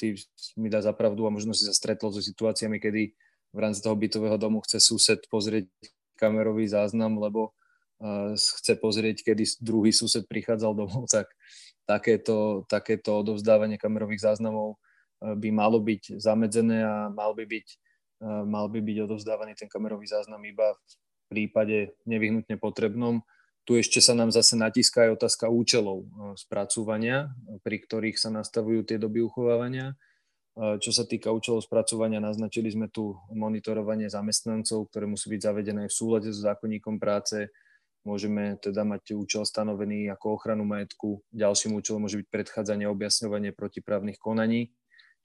ty 0.00 0.16
mi 0.56 0.68
dá 0.72 0.80
zapravdu 0.80 1.26
a 1.28 1.34
možno 1.34 1.52
si 1.52 1.68
sa 1.68 1.76
stretol 1.76 2.12
so 2.14 2.24
situáciami, 2.24 2.80
kedy 2.80 3.12
v 3.52 3.58
rámci 3.58 3.80
toho 3.84 3.96
bytového 3.96 4.36
domu 4.40 4.60
chce 4.64 4.80
sused 4.80 5.20
pozrieť 5.28 5.68
kamerový 6.16 6.68
záznam, 6.68 7.16
lebo 7.20 7.52
chce 8.36 8.76
pozrieť, 8.76 9.32
kedy 9.32 9.44
druhý 9.60 9.92
sused 9.92 10.28
prichádzal 10.28 10.76
domov, 10.76 11.08
tak 11.08 11.32
takéto, 11.88 12.68
takéto 12.68 13.24
odovzdávanie 13.24 13.80
kamerových 13.80 14.32
záznamov 14.32 14.76
by 15.20 15.48
malo 15.48 15.80
byť 15.80 16.20
zamedzené 16.20 16.84
a 16.84 17.08
mal 17.08 17.32
by 17.32 17.48
byť, 17.48 17.66
mal 18.44 18.68
by 18.68 18.80
byť 18.84 18.96
odovzdávaný 19.08 19.56
ten 19.56 19.68
kamerový 19.68 20.04
záznam 20.04 20.44
iba 20.44 20.76
v 20.76 20.82
prípade 21.32 21.96
nevyhnutne 22.04 22.60
potrebnom. 22.60 23.24
Tu 23.66 23.82
ešte 23.82 23.98
sa 23.98 24.14
nám 24.14 24.30
zase 24.30 24.54
natíska 24.54 25.10
aj 25.10 25.18
otázka 25.18 25.50
účelov 25.50 26.06
spracúvania, 26.38 27.34
pri 27.66 27.82
ktorých 27.82 28.14
sa 28.14 28.30
nastavujú 28.30 28.86
tie 28.86 28.94
doby 28.94 29.26
uchovávania. 29.26 29.98
Čo 30.56 30.88
sa 30.94 31.02
týka 31.02 31.34
účelov 31.34 31.66
spracovania, 31.66 32.22
naznačili 32.22 32.70
sme 32.70 32.86
tu 32.88 33.18
monitorovanie 33.34 34.06
zamestnancov, 34.06 34.88
ktoré 34.88 35.04
musí 35.10 35.28
byť 35.28 35.40
zavedené 35.42 35.82
v 35.90 35.92
súlade 35.92 36.30
so 36.30 36.40
zákonníkom 36.46 36.96
práce. 37.02 37.50
Môžeme 38.06 38.54
teda 38.62 38.86
mať 38.86 39.18
účel 39.18 39.42
stanovený 39.42 40.14
ako 40.14 40.38
ochranu 40.38 40.62
majetku. 40.62 41.26
Ďalším 41.34 41.74
účelom 41.74 42.06
môže 42.06 42.22
byť 42.22 42.28
predchádzanie 42.30 42.86
a 42.86 42.94
objasňovanie 42.94 43.50
protiprávnych 43.50 44.16
konaní 44.22 44.70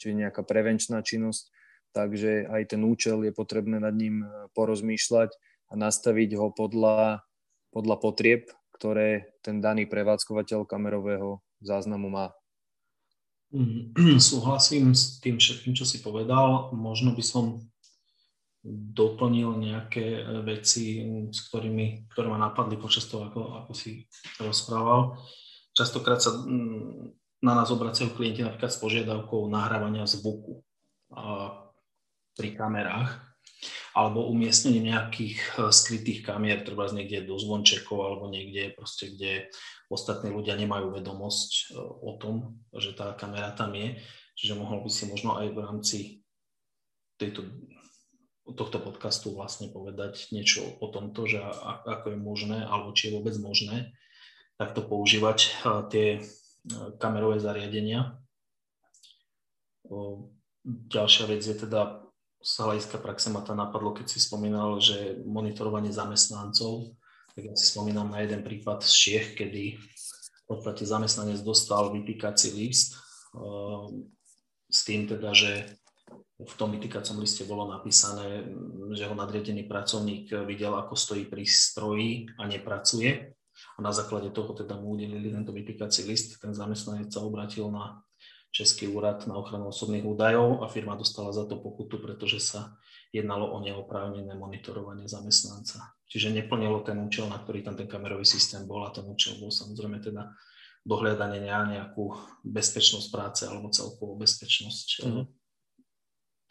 čiže 0.01 0.25
nejaká 0.25 0.41
prevenčná 0.41 1.05
činnosť, 1.05 1.53
takže 1.93 2.49
aj 2.49 2.73
ten 2.73 2.81
účel 2.81 3.21
je 3.29 3.33
potrebné 3.37 3.77
nad 3.77 3.93
ním 3.93 4.25
e, 4.25 4.49
porozmýšľať 4.57 5.29
a 5.69 5.73
nastaviť 5.77 6.41
ho 6.41 6.49
podľa, 6.49 7.21
podľa 7.69 7.95
potrieb, 8.01 8.49
ktoré 8.73 9.37
ten 9.45 9.61
daný 9.61 9.85
prevádzkovateľ 9.85 10.65
kamerového 10.65 11.37
záznamu 11.61 12.09
má. 12.09 12.33
Mm, 13.53 13.93
súhlasím 14.17 14.97
s 14.97 15.21
tým 15.21 15.37
všetkým, 15.37 15.77
čo 15.77 15.85
si 15.85 16.01
povedal. 16.01 16.73
Možno 16.73 17.13
by 17.13 17.21
som 17.21 17.61
doplnil 18.65 19.57
nejaké 19.57 20.21
e, 20.21 20.23
veci, 20.41 21.01
s 21.29 21.39
ktorými, 21.49 22.09
ktoré 22.13 22.29
ma 22.29 22.41
napadli 22.41 22.77
počas 22.77 23.05
toho, 23.05 23.29
ako, 23.29 23.41
ako 23.65 23.71
si 23.77 24.05
rozprával. 24.41 25.17
Častokrát 25.71 26.19
sa 26.19 26.35
na 27.41 27.57
nás 27.57 27.73
obracajú 27.73 28.13
klienti 28.13 28.45
napríklad 28.45 28.71
s 28.71 28.79
požiadavkou 28.79 29.49
nahrávania 29.49 30.05
zvuku 30.05 30.61
pri 32.37 32.49
kamerách 32.55 33.31
alebo 33.91 34.31
umiestnenie 34.31 34.87
nejakých 34.87 35.37
e, 35.37 35.47
skrytých 35.69 36.23
kamier, 36.23 36.63
treba 36.63 36.87
niekde 36.89 37.27
do 37.27 37.35
zvončekov 37.35 37.99
alebo 37.99 38.25
niekde 38.31 38.71
proste, 38.73 39.11
kde 39.11 39.51
ostatní 39.91 40.31
ľudia 40.31 40.55
nemajú 40.55 40.95
vedomosť 40.95 41.51
e, 41.51 41.63
o 41.79 42.11
tom, 42.17 42.63
že 42.71 42.95
tá 42.95 43.11
kamera 43.13 43.51
tam 43.51 43.75
je. 43.75 43.99
Čiže 44.39 44.57
mohol 44.57 44.81
by 44.81 44.89
si 44.89 45.03
možno 45.11 45.37
aj 45.37 45.47
v 45.51 45.59
rámci 45.59 45.99
tejto, 47.19 47.45
tohto 48.47 48.79
podcastu 48.79 49.35
vlastne 49.35 49.69
povedať 49.69 50.31
niečo 50.31 50.63
o 50.81 50.87
tomto, 50.89 51.27
že 51.27 51.43
ako 51.85 52.15
je 52.15 52.17
možné, 52.17 52.57
alebo 52.63 52.95
či 52.95 53.11
je 53.11 53.15
vôbec 53.19 53.35
možné 53.37 53.91
takto 54.55 54.81
používať 54.87 55.37
e, 55.43 55.49
tie 55.91 56.07
kamerové 57.01 57.41
zariadenia. 57.41 58.17
Ďalšia 60.65 61.25
vec 61.25 61.41
je 61.41 61.57
teda 61.57 62.05
z 62.41 62.53
hľadiska 62.57 62.97
praxe 62.97 63.29
ma 63.29 63.45
to 63.45 63.53
napadlo, 63.53 63.93
keď 63.93 64.09
si 64.09 64.17
spomínal, 64.17 64.81
že 64.81 65.21
monitorovanie 65.25 65.93
zamestnancov, 65.93 66.97
tak 67.37 67.49
ja 67.49 67.53
si 67.53 67.69
spomínam 67.69 68.09
na 68.09 68.25
jeden 68.25 68.41
prípad 68.41 68.81
z 68.81 68.91
Čiech, 68.91 69.27
kedy 69.37 69.77
v 69.77 70.43
podstate 70.49 70.83
zamestnanec 70.83 71.41
dostal 71.45 71.93
vytýkací 71.93 72.57
list 72.57 72.97
s 74.71 74.79
tým 74.83 75.05
teda, 75.05 75.31
že 75.37 75.77
v 76.41 76.53
tom 76.57 76.73
vytýkacom 76.73 77.21
liste 77.21 77.45
bolo 77.45 77.69
napísané, 77.69 78.41
že 78.97 79.05
ho 79.05 79.13
nadriadený 79.13 79.69
pracovník 79.69 80.33
videl, 80.49 80.73
ako 80.73 80.97
stojí 80.97 81.29
pri 81.29 81.45
stroji 81.45 82.25
a 82.41 82.49
nepracuje 82.49 83.37
na 83.81 83.89
základe 83.89 84.29
toho 84.29 84.53
teda 84.53 84.77
mu 84.77 84.93
udelili 84.93 85.33
tento 85.33 85.49
vytýkací 85.49 86.05
list. 86.05 86.37
Ten 86.37 86.53
zamestnanec 86.53 87.09
sa 87.09 87.25
obratil 87.25 87.67
na 87.73 88.05
Český 88.51 88.91
úrad 88.91 89.23
na 89.31 89.39
ochranu 89.39 89.71
osobných 89.71 90.03
údajov 90.03 90.59
a 90.59 90.67
firma 90.67 90.99
dostala 90.99 91.31
za 91.31 91.47
to 91.47 91.55
pokutu, 91.55 92.03
pretože 92.03 92.43
sa 92.43 92.75
jednalo 93.15 93.47
o 93.47 93.63
neoprávnené 93.63 94.35
monitorovanie 94.35 95.07
zamestnanca. 95.07 95.95
Čiže 96.11 96.35
neplnilo 96.35 96.83
ten 96.83 96.99
účel, 96.99 97.31
na 97.31 97.39
ktorý 97.39 97.63
tam 97.63 97.79
ten 97.79 97.87
kamerový 97.87 98.27
systém 98.27 98.67
bol 98.67 98.83
a 98.83 98.91
ten 98.91 99.07
účel 99.07 99.39
bol 99.39 99.55
samozrejme 99.55 100.03
teda 100.03 100.35
dohľadanie 100.83 101.47
na 101.47 101.63
nejakú 101.63 102.11
bezpečnosť 102.43 103.07
práce 103.07 103.41
alebo 103.47 103.71
celkovú 103.71 104.19
bezpečnosť 104.19 104.87
mm-hmm. 105.07 105.25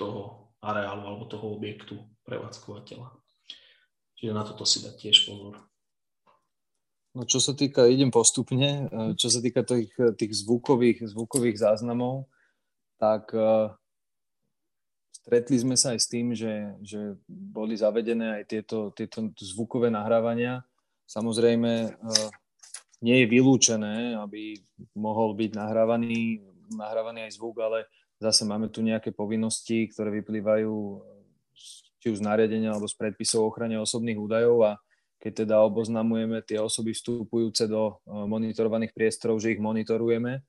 toho 0.01 0.57
areálu 0.64 1.03
alebo 1.05 1.29
toho 1.29 1.53
objektu 1.53 2.01
prevádzkovateľa. 2.25 3.12
Čiže 4.16 4.33
na 4.33 4.45
toto 4.45 4.64
si 4.64 4.81
dať 4.81 4.95
tiež 4.97 5.29
pozor. 5.29 5.61
No 7.11 7.27
čo 7.27 7.42
sa 7.42 7.59
týka, 7.59 7.90
idem 7.90 8.14
postupne, 8.14 8.87
e, 8.87 9.14
čo 9.18 9.27
sa 9.27 9.42
týka 9.42 9.66
tých, 9.66 9.90
tých 10.14 10.33
zvukových, 10.46 11.11
zvukových 11.11 11.59
záznamov, 11.59 12.31
tak 13.01 13.33
uh, 13.33 13.73
stretli 15.09 15.57
sme 15.57 15.73
sa 15.73 15.96
aj 15.96 16.01
s 16.05 16.09
tým, 16.12 16.37
že, 16.37 16.77
že 16.85 17.16
boli 17.25 17.73
zavedené 17.73 18.37
aj 18.37 18.44
tieto, 18.44 18.92
tieto 18.92 19.33
zvukové 19.40 19.88
nahrávania. 19.88 20.61
Samozrejme, 21.09 21.96
uh, 21.96 22.29
nie 23.01 23.25
je 23.25 23.27
vylúčené, 23.33 24.20
aby 24.20 24.61
mohol 24.92 25.33
byť 25.33 25.51
nahrávaný, 25.57 26.44
nahrávaný 26.77 27.25
aj 27.25 27.40
zvuk, 27.40 27.57
ale 27.64 27.88
zase 28.20 28.44
máme 28.44 28.68
tu 28.68 28.85
nejaké 28.85 29.16
povinnosti, 29.16 29.88
ktoré 29.88 30.20
vyplývajú 30.20 30.77
či 32.01 32.07
už 32.12 32.20
z 32.20 32.25
nariadenia 32.25 32.73
alebo 32.73 32.88
z 32.88 32.96
predpisov 32.96 33.44
o 33.44 33.49
ochrane 33.49 33.81
osobných 33.81 34.20
údajov 34.20 34.61
a 34.64 34.73
keď 35.21 35.45
teda 35.45 35.61
oboznamujeme 35.69 36.41
tie 36.41 36.57
osoby 36.57 36.97
vstupujúce 36.97 37.69
do 37.69 38.01
e, 38.01 38.25
monitorovaných 38.25 38.97
priestorov, 38.97 39.45
že 39.45 39.53
ich 39.53 39.61
monitorujeme 39.61 40.41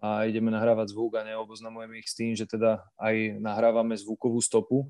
a 0.00 0.24
ideme 0.24 0.48
nahrávať 0.48 0.96
zvuk 0.96 1.20
a 1.20 1.26
neoboznamujeme 1.28 2.00
ich 2.00 2.08
s 2.08 2.16
tým, 2.16 2.32
že 2.32 2.48
teda 2.48 2.80
aj 2.96 3.36
nahrávame 3.36 3.92
zvukovú 3.92 4.40
stopu, 4.40 4.88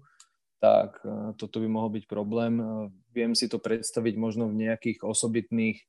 tak 0.62 1.03
e, 1.03 1.35
toto 1.35 1.59
by 1.59 1.67
mohol 1.67 1.91
byť 1.99 2.05
problém. 2.07 2.62
E, 2.62 2.65
viem 3.11 3.35
si 3.35 3.51
to 3.51 3.59
predstaviť 3.59 4.15
možno 4.15 4.47
v 4.47 4.62
nejakých 4.62 5.03
osobitných, 5.03 5.83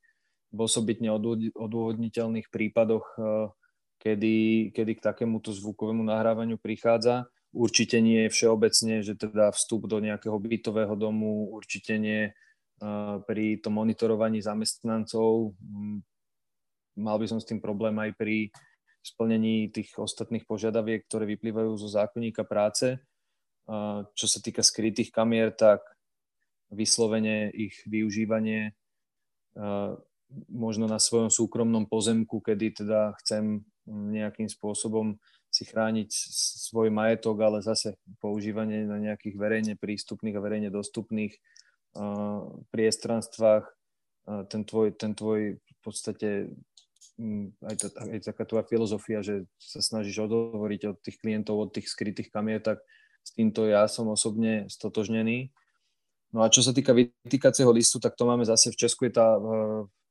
v 0.49 0.59
osobitne 0.63 1.13
odôvodniteľných 1.53 2.47
prípadoch, 2.47 3.03
kedy, 3.99 4.71
kedy 4.71 4.91
k 4.95 5.01
takémuto 5.03 5.51
zvukovému 5.51 6.07
nahrávaniu 6.07 6.55
prichádza. 6.55 7.27
Určite 7.51 7.99
nie 7.99 8.31
všeobecne, 8.31 9.03
že 9.03 9.19
teda 9.19 9.51
vstup 9.51 9.91
do 9.91 9.99
nejakého 9.99 10.39
bytového 10.39 10.95
domu, 10.95 11.51
určite 11.51 11.99
nie 11.99 12.31
pri 13.25 13.57
tom 13.61 13.81
monitorovaní 13.81 14.41
zamestnancov. 14.41 15.57
Mal 16.97 17.17
by 17.17 17.25
som 17.29 17.41
s 17.41 17.49
tým 17.49 17.57
problém 17.61 17.97
aj 17.97 18.13
pri 18.17 18.53
splnení 19.01 19.69
tých 19.73 19.95
ostatných 19.97 20.45
požiadaviek, 20.45 21.05
ktoré 21.05 21.25
vyplývajú 21.25 21.73
zo 21.79 21.89
zákonníka 21.89 22.45
práce. 22.45 23.01
Čo 24.13 24.25
sa 24.29 24.39
týka 24.43 24.61
skrytých 24.61 25.09
kamier, 25.09 25.51
tak 25.55 25.81
vyslovene 26.69 27.49
ich 27.55 27.79
využívanie 27.87 28.75
možno 30.51 30.85
na 30.91 30.99
svojom 30.99 31.31
súkromnom 31.31 31.87
pozemku, 31.87 32.43
kedy 32.43 32.83
teda 32.83 33.15
chcem 33.23 33.63
nejakým 33.87 34.51
spôsobom 34.51 35.15
si 35.47 35.63
chrániť 35.63 36.11
svoj 36.67 36.91
majetok, 36.91 37.39
ale 37.39 37.63
zase 37.63 37.95
používanie 38.19 38.83
na 38.83 38.99
nejakých 38.99 39.39
verejne 39.39 39.73
prístupných 39.79 40.35
a 40.35 40.43
verejne 40.43 40.67
dostupných 40.67 41.31
priestranstvách 42.71 43.65
ten 44.51 44.61
tvoj, 44.67 44.91
ten 44.97 45.15
tvoj 45.15 45.55
v 45.55 45.77
podstate 45.79 46.51
aj, 47.63 47.75
to, 47.79 47.87
aj 47.89 48.19
taká 48.27 48.43
tvoja 48.45 48.65
filozofia, 48.67 49.25
že 49.25 49.47
sa 49.57 49.81
snažíš 49.81 50.27
odhovoriť 50.29 50.81
od 50.93 50.97
tých 51.01 51.17
klientov, 51.17 51.57
od 51.57 51.71
tých 51.73 51.89
skrytých 51.89 52.29
kamier, 52.29 52.61
tak 52.61 52.83
s 53.25 53.33
týmto 53.33 53.65
ja 53.65 53.87
som 53.89 54.07
osobne 54.11 54.69
stotožnený. 54.69 55.49
No 56.35 56.43
a 56.43 56.51
čo 56.51 56.59
sa 56.59 56.75
týka 56.75 56.91
vytýkacieho 56.91 57.71
listu, 57.71 58.03
tak 58.03 58.13
to 58.19 58.27
máme 58.27 58.43
zase 58.43 58.69
v 58.69 58.79
Česku 58.79 59.07
je 59.07 59.15
tá 59.15 59.39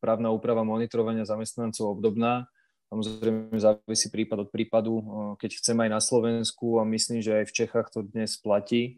právna 0.00 0.32
úprava 0.32 0.64
monitorovania 0.64 1.28
zamestnancov 1.28 1.96
obdobná. 1.96 2.48
Samozrejme 2.88 3.58
závisí 3.58 4.08
prípad 4.08 4.46
od 4.46 4.50
prípadu. 4.50 5.02
Keď 5.42 5.60
chcem 5.60 5.76
aj 5.76 5.90
na 5.90 6.00
Slovensku 6.00 6.80
a 6.80 6.88
myslím, 6.88 7.20
že 7.20 7.44
aj 7.44 7.46
v 7.50 7.56
Čechách 7.62 7.88
to 7.92 8.00
dnes 8.06 8.38
platí, 8.40 8.96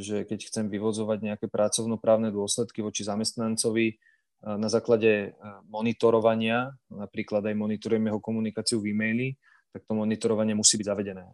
že 0.00 0.24
keď 0.24 0.48
chcem 0.48 0.66
vyvozovať 0.72 1.18
nejaké 1.20 1.46
pracovnoprávne 1.52 2.32
dôsledky 2.32 2.80
voči 2.80 3.04
zamestnancovi 3.04 4.00
na 4.42 4.66
základe 4.72 5.36
monitorovania, 5.68 6.72
napríklad 6.88 7.44
aj 7.46 7.54
monitorujem 7.54 8.08
jeho 8.08 8.20
komunikáciu 8.20 8.80
v 8.80 8.96
e-maili, 8.96 9.28
tak 9.72 9.84
to 9.84 9.92
monitorovanie 9.92 10.56
musí 10.56 10.80
byť 10.80 10.86
zavedené 10.88 11.26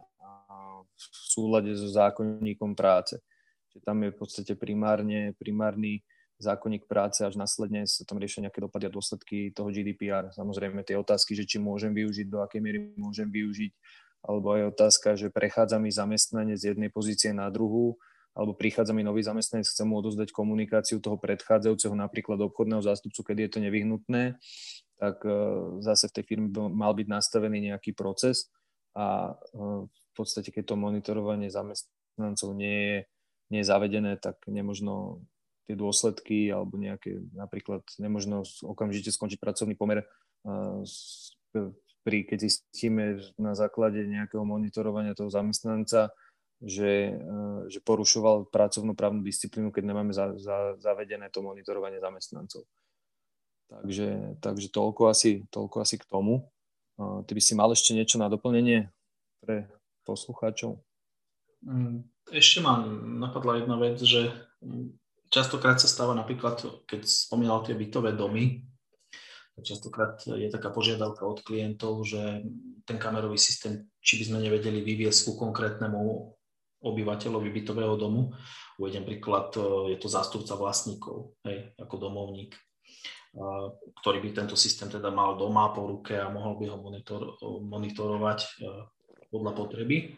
v 0.99 1.15
súlade 1.31 1.71
so 1.79 1.87
zákonníkom 1.87 2.75
práce. 2.75 3.15
Čiže 3.71 3.87
tam 3.87 4.03
je 4.03 4.11
v 4.11 4.17
podstate 4.19 4.53
primárne, 4.59 5.31
primárny 5.39 6.03
zákonník 6.39 6.87
práce, 6.91 7.23
až 7.23 7.39
následne 7.39 7.87
sa 7.87 8.03
tam 8.03 8.19
riešia 8.19 8.43
nejaké 8.47 8.59
dopady 8.59 8.87
a 8.87 8.95
dôsledky 8.95 9.51
toho 9.55 9.71
GDPR. 9.71 10.31
Samozrejme 10.35 10.83
tie 10.83 10.99
otázky, 10.99 11.35
že 11.35 11.47
či 11.47 11.59
môžem 11.59 11.95
využiť, 11.95 12.27
do 12.27 12.43
akej 12.43 12.59
miery 12.59 12.79
môžem 12.99 13.31
využiť, 13.31 13.71
alebo 14.27 14.55
aj 14.55 14.75
otázka, 14.75 15.15
že 15.15 15.31
prechádza 15.31 15.79
mi 15.79 15.91
zamestnanie 15.91 16.59
z 16.59 16.75
jednej 16.75 16.91
pozície 16.91 17.31
na 17.31 17.47
druhú, 17.47 17.95
alebo 18.37 18.53
prichádza 18.55 18.93
mi 18.93 19.03
nový 19.03 19.25
zamestnanec, 19.25 19.67
chcem 19.67 19.87
mu 19.89 19.99
odozdať 19.99 20.31
komunikáciu 20.31 21.01
toho 21.01 21.17
predchádzajúceho, 21.17 21.93
napríklad 21.97 22.39
obchodného 22.39 22.85
zástupcu, 22.85 23.19
kedy 23.25 23.49
je 23.49 23.51
to 23.51 23.59
nevyhnutné, 23.59 24.23
tak 25.01 25.21
e, 25.25 25.31
zase 25.81 26.07
v 26.07 26.15
tej 26.19 26.23
firme 26.27 26.47
mal 26.53 26.93
byť 26.93 27.07
nastavený 27.09 27.73
nejaký 27.73 27.97
proces 27.97 28.47
a 28.93 29.33
e, 29.33 29.87
v 29.89 30.11
podstate, 30.13 30.53
keď 30.53 30.73
to 30.73 30.75
monitorovanie 30.75 31.49
zamestnancov 31.49 32.53
nie 32.53 32.77
je, 32.79 32.97
nie 33.49 33.59
je 33.63 33.69
zavedené, 33.69 34.19
tak 34.19 34.39
nemožno 34.45 35.23
tie 35.69 35.77
dôsledky 35.77 36.49
alebo 36.49 36.81
nejaké, 36.81 37.21
napríklad 37.33 37.85
nemožno 38.01 38.41
okamžite 38.65 39.13
skončiť 39.13 39.37
pracovný 39.37 39.77
pomer 39.77 40.01
pri, 42.01 42.25
keď 42.25 42.49
zistíme 42.49 43.21
na 43.37 43.53
základe 43.53 44.01
nejakého 44.01 44.41
monitorovania 44.41 45.13
toho 45.13 45.29
zamestnanca, 45.29 46.09
že, 46.59 47.15
že 47.71 47.79
porušoval 47.79 48.51
pracovnoprávnu 48.51 49.23
disciplínu, 49.23 49.71
keď 49.71 49.83
nemáme 49.87 50.11
za, 50.11 50.35
za, 50.35 50.75
zavedené 50.75 51.31
to 51.31 51.39
monitorovanie 51.39 52.03
zamestnancov. 52.03 52.67
Takže, 53.69 54.39
takže 54.43 54.67
toľko, 54.73 55.07
asi, 55.07 55.45
toľko 55.47 55.77
asi 55.85 55.95
k 56.01 56.09
tomu. 56.09 56.49
Ty 56.99 57.31
by 57.31 57.41
si 57.41 57.53
mal 57.55 57.71
ešte 57.71 57.95
niečo 57.95 58.19
na 58.19 58.27
doplnenie 58.27 58.91
pre 59.39 59.71
poslucháčov? 60.03 60.81
Mm, 61.63 62.03
ešte 62.33 62.59
ma 62.59 62.83
napadla 63.23 63.63
jedna 63.63 63.77
vec, 63.79 64.01
že 64.03 64.33
častokrát 65.31 65.79
sa 65.79 65.87
stáva 65.87 66.11
napríklad, 66.17 66.59
keď 66.89 67.07
spomínal 67.07 67.63
tie 67.63 67.77
bytové 67.77 68.17
domy, 68.17 68.67
častokrát 69.61 70.19
je 70.27 70.47
taká 70.51 70.71
požiadavka 70.71 71.23
od 71.23 71.43
klientov, 71.43 72.03
že 72.07 72.43
ten 72.83 72.97
kamerový 72.97 73.37
systém, 73.37 73.87
či 73.99 74.19
by 74.19 74.23
sme 74.27 74.39
nevedeli 74.43 74.81
vyviesť 74.81 75.29
ku 75.29 75.33
konkrétnemu 75.37 76.35
obyvateľovi 76.79 77.49
bytového 77.51 77.95
domu. 77.99 78.31
Uvedem 78.79 79.03
príklad, 79.03 79.51
je 79.91 79.97
to 79.99 80.07
zástupca 80.07 80.55
vlastníkov, 80.55 81.35
hej, 81.43 81.75
ako 81.75 81.95
domovník, 81.99 82.55
ktorý 83.99 84.23
by 84.23 84.29
tento 84.31 84.55
systém 84.55 84.87
teda 84.87 85.11
mal 85.11 85.35
doma 85.35 85.69
po 85.75 85.85
ruke 85.85 86.15
a 86.15 86.31
mohol 86.31 86.55
by 86.57 86.65
ho 86.71 86.77
monitor, 86.79 87.21
monitorovať 87.43 88.39
podľa 89.29 89.51
potreby. 89.53 90.15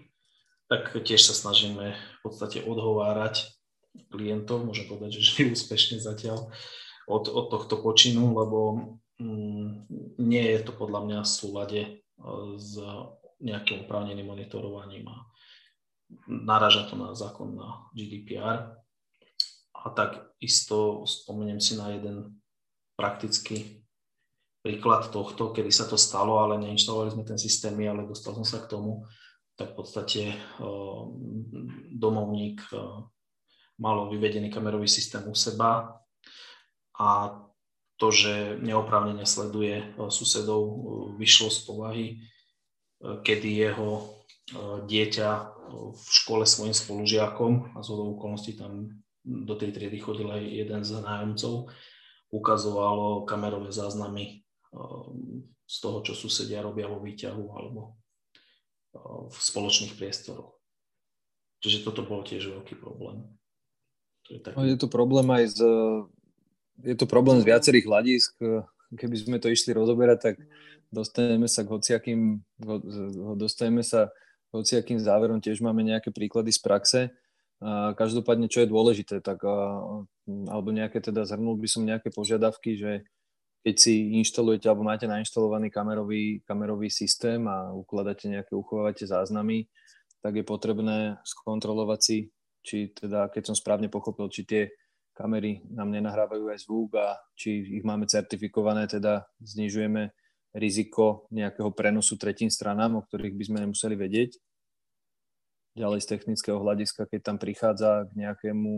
Tak 0.71 1.03
tiež 1.03 1.19
sa 1.19 1.35
snažíme 1.35 1.97
v 1.97 2.19
podstate 2.23 2.63
odhovárať 2.63 3.51
klientov, 4.07 4.63
môžem 4.63 4.87
povedať, 4.87 5.19
že 5.19 5.27
žijú 5.27 5.47
úspešne 5.51 5.99
zatiaľ 5.99 6.47
od, 7.11 7.27
od 7.27 7.45
tohto 7.51 7.83
počinu, 7.83 8.31
lebo 8.31 8.59
mm, 9.19 9.91
nie 10.21 10.45
je 10.55 10.59
to 10.63 10.71
podľa 10.71 11.01
mňa 11.03 11.19
v 11.27 11.29
súlade 11.29 11.81
e, 11.83 11.91
s 12.55 12.79
nejakým 13.41 13.83
oprávneným 13.83 14.31
monitorovaním 14.31 15.11
a 15.11 15.27
naraža 16.27 16.87
to 16.89 16.95
na 16.95 17.15
zákon 17.15 17.55
na 17.55 17.87
GDPR. 17.95 18.77
A 19.71 19.89
tak 19.89 20.31
isto 20.37 21.07
spomeniem 21.09 21.57
si 21.57 21.73
na 21.73 21.89
jeden 21.89 22.37
praktický 22.93 23.81
príklad 24.61 25.09
tohto, 25.09 25.49
kedy 25.49 25.73
sa 25.73 25.89
to 25.89 25.97
stalo, 25.97 26.37
ale 26.37 26.61
neinštalovali 26.61 27.09
sme 27.17 27.25
ten 27.25 27.39
systém, 27.41 27.73
ale 27.81 28.05
dostal 28.05 28.37
som 28.37 28.45
sa 28.45 28.61
k 28.61 28.69
tomu, 28.77 29.09
tak 29.57 29.73
v 29.73 29.77
podstate 29.77 30.21
e, 30.33 30.35
domovník 31.97 32.61
e, 32.69 32.77
malo 33.81 34.09
vyvedený 34.13 34.53
kamerový 34.53 34.85
systém 34.85 35.25
u 35.25 35.33
seba 35.33 35.97
a 36.97 37.09
to, 37.97 38.09
že 38.09 38.61
neoprávnene 38.61 39.25
sleduje 39.25 39.81
e, 39.81 39.85
susedov, 40.09 40.61
vyšlo 41.17 41.49
z 41.49 41.59
povahy, 41.65 42.07
kedy 43.01 43.65
jeho 43.65 44.21
dieťa 44.85 45.29
v 45.71 46.07
škole 46.11 46.43
svojim 46.43 46.75
spolužiakom 46.75 47.75
a 47.75 47.79
z 47.79 47.87
okolností 47.91 48.59
tam 48.59 49.03
do 49.21 49.53
tej 49.53 49.71
triedy 49.71 50.01
chodil 50.01 50.27
aj 50.27 50.41
jeden 50.41 50.81
z 50.81 50.97
nájomcov, 50.97 51.69
ukazovalo 52.33 53.27
kamerové 53.29 53.69
záznamy 53.69 54.41
z 55.67 55.75
toho, 55.79 56.01
čo 56.01 56.17
susedia 56.17 56.63
robia 56.63 56.89
vo 56.89 56.99
výťahu 56.99 57.43
alebo 57.53 57.95
v 59.31 59.37
spoločných 59.37 59.95
priestoroch. 59.95 60.57
Čiže 61.61 61.85
toto 61.85 62.01
bol 62.03 62.25
tiež 62.25 62.49
veľký 62.49 62.75
problém. 62.81 63.23
To 64.27 64.29
je, 64.35 64.39
taký... 64.41 64.55
no, 64.57 64.65
je 64.65 64.77
to 64.79 64.89
problém 64.89 65.27
aj 65.29 65.43
z, 65.53 65.59
je 66.81 66.95
to 66.97 67.05
problém 67.05 67.39
z 67.39 67.47
viacerých 67.47 67.85
hľadisk. 67.85 68.33
Keby 68.91 69.15
sme 69.15 69.37
to 69.39 69.47
išli 69.47 69.71
rozoberať, 69.71 70.19
tak 70.19 70.35
dostaneme 70.91 71.47
sa 71.47 71.63
k 71.63 71.71
hociakým, 71.71 72.43
dostaneme 73.39 73.85
sa 73.85 74.11
hociakým 74.51 74.99
záverom, 74.99 75.39
tiež 75.39 75.63
máme 75.63 75.83
nejaké 75.83 76.11
príklady 76.11 76.51
z 76.51 76.59
praxe. 76.59 77.01
Každopádne, 77.95 78.49
čo 78.51 78.63
je 78.63 78.71
dôležité, 78.71 79.23
tak 79.23 79.43
alebo 80.27 80.69
nejaké 80.69 80.99
teda 80.99 81.23
zhrnul 81.23 81.57
by 81.57 81.67
som 81.69 81.87
nejaké 81.87 82.11
požiadavky, 82.11 82.77
že 82.77 83.05
keď 83.61 83.75
si 83.77 84.17
inštalujete 84.17 84.65
alebo 84.65 84.81
máte 84.81 85.05
nainštalovaný 85.05 85.69
kamerový, 85.69 86.41
kamerový 86.49 86.89
systém 86.89 87.45
a 87.45 87.69
ukladáte 87.69 88.25
nejaké, 88.25 88.57
uchovávate 88.57 89.05
záznamy, 89.05 89.69
tak 90.25 90.41
je 90.41 90.45
potrebné 90.45 91.21
skontrolovať 91.21 91.99
si, 92.01 92.17
či 92.65 92.89
teda, 92.89 93.29
keď 93.29 93.53
som 93.53 93.55
správne 93.57 93.89
pochopil, 93.89 94.29
či 94.33 94.45
tie 94.49 94.63
kamery 95.13 95.61
nám 95.69 95.93
nenahrávajú 95.93 96.49
aj 96.49 96.65
zvuk 96.65 96.97
a 96.97 97.21
či 97.37 97.77
ich 97.77 97.85
máme 97.85 98.09
certifikované, 98.09 98.89
teda 98.89 99.29
znižujeme 99.45 100.09
riziko 100.51 101.27
nejakého 101.31 101.71
prenosu 101.71 102.19
tretím 102.19 102.51
stranám, 102.51 102.99
o 102.99 103.05
ktorých 103.05 103.35
by 103.35 103.43
sme 103.47 103.57
nemuseli 103.67 103.95
vedieť. 103.95 104.31
Ďalej 105.71 105.99
z 106.03 106.07
technického 106.11 106.59
hľadiska, 106.59 107.07
keď 107.07 107.21
tam 107.23 107.37
prichádza 107.39 108.11
k 108.11 108.27
nejakému, 108.27 108.71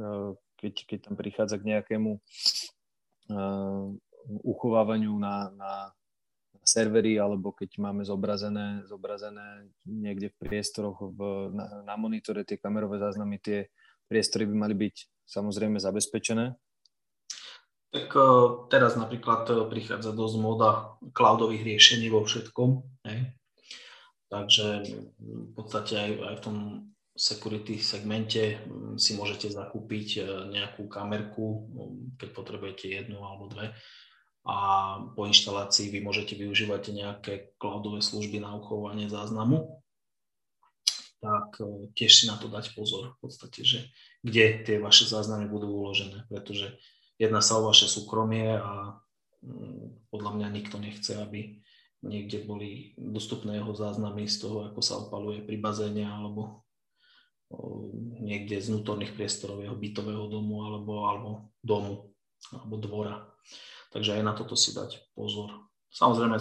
eh, 0.00 0.30
keď, 0.56 0.74
keď 0.88 0.98
tam 1.04 1.14
prichádza 1.14 1.56
k 1.60 1.68
nejakému 1.70 2.10
uh, 3.30 3.86
uchovávaniu 4.42 5.14
na, 5.14 5.54
na 5.54 5.72
servery, 6.66 7.16
alebo 7.16 7.54
keď 7.54 7.80
máme 7.80 8.02
zobrazené, 8.02 8.84
zobrazené 8.84 9.70
niekde 9.86 10.34
v 10.34 10.38
priestoroch 10.42 10.98
v, 11.00 11.48
na, 11.54 11.86
na 11.86 11.94
monitore 11.94 12.42
tie 12.42 12.60
kamerové 12.60 12.98
záznamy, 12.98 13.38
tie 13.38 13.70
priestory 14.10 14.44
by 14.50 14.54
mali 14.68 14.74
byť 14.74 14.96
samozrejme 15.24 15.80
zabezpečené? 15.80 16.58
Tak 17.88 18.12
e, 18.12 18.20
teraz 18.68 19.00
napríklad 19.00 19.48
e, 19.48 19.64
prichádza 19.64 20.12
dosť 20.12 20.36
moda 20.36 21.00
cloudových 21.16 21.64
riešení 21.64 22.12
vo 22.12 22.24
všetkom. 22.24 22.84
Hej. 23.08 23.32
Takže 24.28 24.66
v 25.16 25.50
podstate 25.56 25.96
aj, 25.96 26.10
aj 26.20 26.34
v 26.36 26.44
tom 26.44 26.56
security 27.16 27.80
segmente 27.80 28.60
si 29.00 29.16
môžete 29.16 29.48
zakúpiť 29.48 30.08
e, 30.20 30.22
nejakú 30.52 30.84
kamerku, 30.84 31.72
keď 32.20 32.28
potrebujete 32.36 32.92
jednu 32.92 33.24
alebo 33.24 33.48
dve 33.48 33.72
a 34.48 34.56
po 35.12 35.28
inštalácii 35.28 35.92
vy 35.92 36.00
môžete 36.00 36.32
využívať 36.32 36.82
nejaké 36.96 37.52
cloudové 37.60 38.00
služby 38.00 38.40
na 38.40 38.56
uchovanie 38.56 39.04
záznamu, 39.04 39.84
tak 41.20 41.60
tiež 41.92 42.12
si 42.14 42.24
na 42.24 42.40
to 42.40 42.48
dať 42.48 42.72
pozor 42.72 43.12
v 43.12 43.28
podstate, 43.28 43.60
že 43.60 43.92
kde 44.24 44.64
tie 44.64 44.76
vaše 44.80 45.04
záznamy 45.04 45.52
budú 45.52 45.68
uložené, 45.68 46.24
pretože 46.32 46.80
jedná 47.18 47.42
sa 47.42 47.58
o 47.58 47.66
vaše 47.66 47.90
súkromie 47.90 48.56
a 48.56 48.96
mm, 49.42 50.08
podľa 50.08 50.30
mňa 50.38 50.48
nikto 50.54 50.78
nechce, 50.78 51.18
aby 51.18 51.58
niekde 52.06 52.46
boli 52.46 52.94
dostupné 52.94 53.58
jeho 53.58 53.74
záznamy 53.74 54.30
z 54.30 54.46
toho, 54.46 54.70
ako 54.70 54.80
sa 54.80 55.02
opaluje 55.02 55.42
pri 55.42 55.58
bazéne 55.58 56.06
alebo 56.06 56.62
niekde 58.22 58.60
z 58.60 58.70
vnútorných 58.70 59.16
priestorov 59.16 59.64
jeho 59.64 59.72
bytového 59.72 60.28
domu 60.28 60.62
alebo, 60.68 60.94
alebo 61.08 61.30
domu 61.64 62.12
alebo 62.54 62.74
dvora. 62.76 63.16
Takže 63.88 64.20
aj 64.20 64.22
na 64.22 64.36
toto 64.36 64.52
si 64.52 64.76
dať 64.76 65.16
pozor. 65.16 65.48
Samozrejme, 65.88 66.36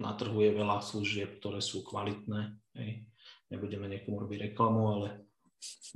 na 0.00 0.12
trhu 0.16 0.36
je 0.36 0.52
veľa 0.52 0.84
služieb, 0.84 1.40
ktoré 1.40 1.64
sú 1.64 1.80
kvalitné. 1.80 2.60
Hej. 2.76 3.08
Nebudeme 3.48 3.88
niekomu 3.88 4.20
robiť 4.20 4.52
reklamu, 4.52 4.80
ale 5.00 5.08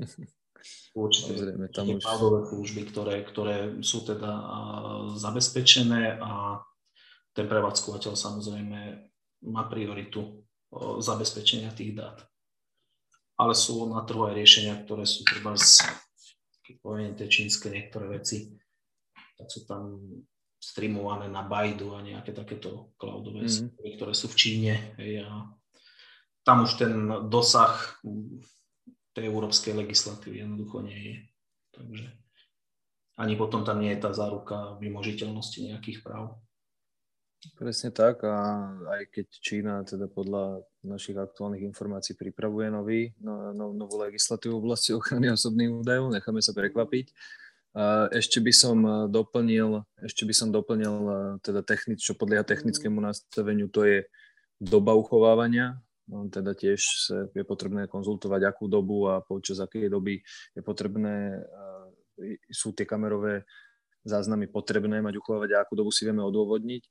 určite 0.94 1.32
tam 1.74 1.86
už... 1.90 2.02
služby, 2.02 2.82
ktoré, 2.88 3.26
ktoré 3.26 3.56
sú 3.82 4.06
teda 4.06 4.32
zabezpečené 5.18 6.18
a 6.22 6.62
ten 7.34 7.50
prevádzkovateľ 7.50 8.12
samozrejme 8.14 8.78
má 9.50 9.62
prioritu 9.66 10.46
zabezpečenia 11.02 11.74
tých 11.74 11.98
dát. 11.98 12.18
Ale 13.34 13.58
sú 13.58 13.90
na 13.90 14.06
trhu 14.06 14.30
aj 14.30 14.38
riešenia, 14.38 14.78
ktoré 14.86 15.02
sú 15.02 15.26
treba 15.26 15.58
z, 15.58 15.82
keď 16.62 16.74
poviem, 16.78 17.18
tie 17.18 17.26
čínske 17.26 17.66
niektoré 17.66 18.06
veci, 18.06 18.54
tak 19.34 19.50
sú 19.50 19.66
tam 19.66 19.98
streamované 20.62 21.28
na 21.28 21.42
Baidu 21.44 21.92
a 21.92 22.00
nejaké 22.00 22.32
takéto 22.32 22.94
cloudové 22.96 23.44
mm-hmm. 23.44 23.98
ktoré 23.98 24.12
sú 24.14 24.30
v 24.30 24.38
Číne. 24.38 24.74
Hej, 24.96 25.26
a 25.26 25.50
tam 26.46 26.64
už 26.64 26.78
ten 26.78 26.94
dosah 27.28 27.98
tej 29.14 29.30
európskej 29.30 29.78
legislatívy 29.78 30.42
jednoducho 30.42 30.82
nie 30.82 30.98
je. 30.98 31.16
Takže 31.74 32.06
ani 33.14 33.34
potom 33.38 33.62
tam 33.62 33.78
nie 33.78 33.94
je 33.94 34.02
tá 34.02 34.10
záruka 34.10 34.74
vymožiteľnosti 34.82 35.58
nejakých 35.62 36.02
práv. 36.02 36.34
Presne 37.60 37.92
tak 37.92 38.24
a 38.24 38.72
aj 38.88 39.02
keď 39.12 39.26
Čína 39.28 39.74
teda 39.84 40.08
podľa 40.08 40.64
našich 40.80 41.12
aktuálnych 41.12 41.60
informácií 41.68 42.16
pripravuje 42.16 42.72
nový, 42.72 43.12
no, 43.20 43.52
no, 43.52 43.76
novú 43.76 44.00
legislatívu 44.00 44.56
v 44.56 44.62
oblasti 44.64 44.96
ochrany 44.96 45.28
osobných 45.28 45.84
údajov, 45.84 46.08
necháme 46.08 46.40
sa 46.40 46.56
prekvapiť. 46.56 47.12
Ešte 48.16 48.38
by 48.40 48.52
som 48.54 48.76
doplnil, 49.12 49.84
ešte 50.00 50.24
by 50.24 50.32
som 50.32 50.48
doplnil 50.48 50.94
teda 51.44 51.60
technic, 51.60 52.00
čo 52.00 52.16
podľa 52.16 52.48
technickému 52.48 52.96
nastaveniu, 53.02 53.68
to 53.68 53.84
je 53.84 54.08
doba 54.56 54.96
uchovávania. 54.96 55.76
No, 56.04 56.28
teda 56.28 56.52
tiež 56.52 56.80
je 57.32 57.44
potrebné 57.48 57.88
konzultovať, 57.88 58.44
akú 58.44 58.68
dobu 58.68 59.08
a 59.08 59.24
počas 59.24 59.56
akej 59.56 59.88
doby 59.88 60.20
je 60.52 60.60
potrebné, 60.60 61.40
sú 62.52 62.76
tie 62.76 62.84
kamerové 62.84 63.48
záznamy 64.04 64.52
potrebné 64.52 65.00
mať 65.00 65.16
uchovávať 65.16 65.50
a 65.56 65.60
akú 65.64 65.72
dobu 65.80 65.88
si 65.88 66.04
vieme 66.04 66.20
odôvodniť. 66.20 66.82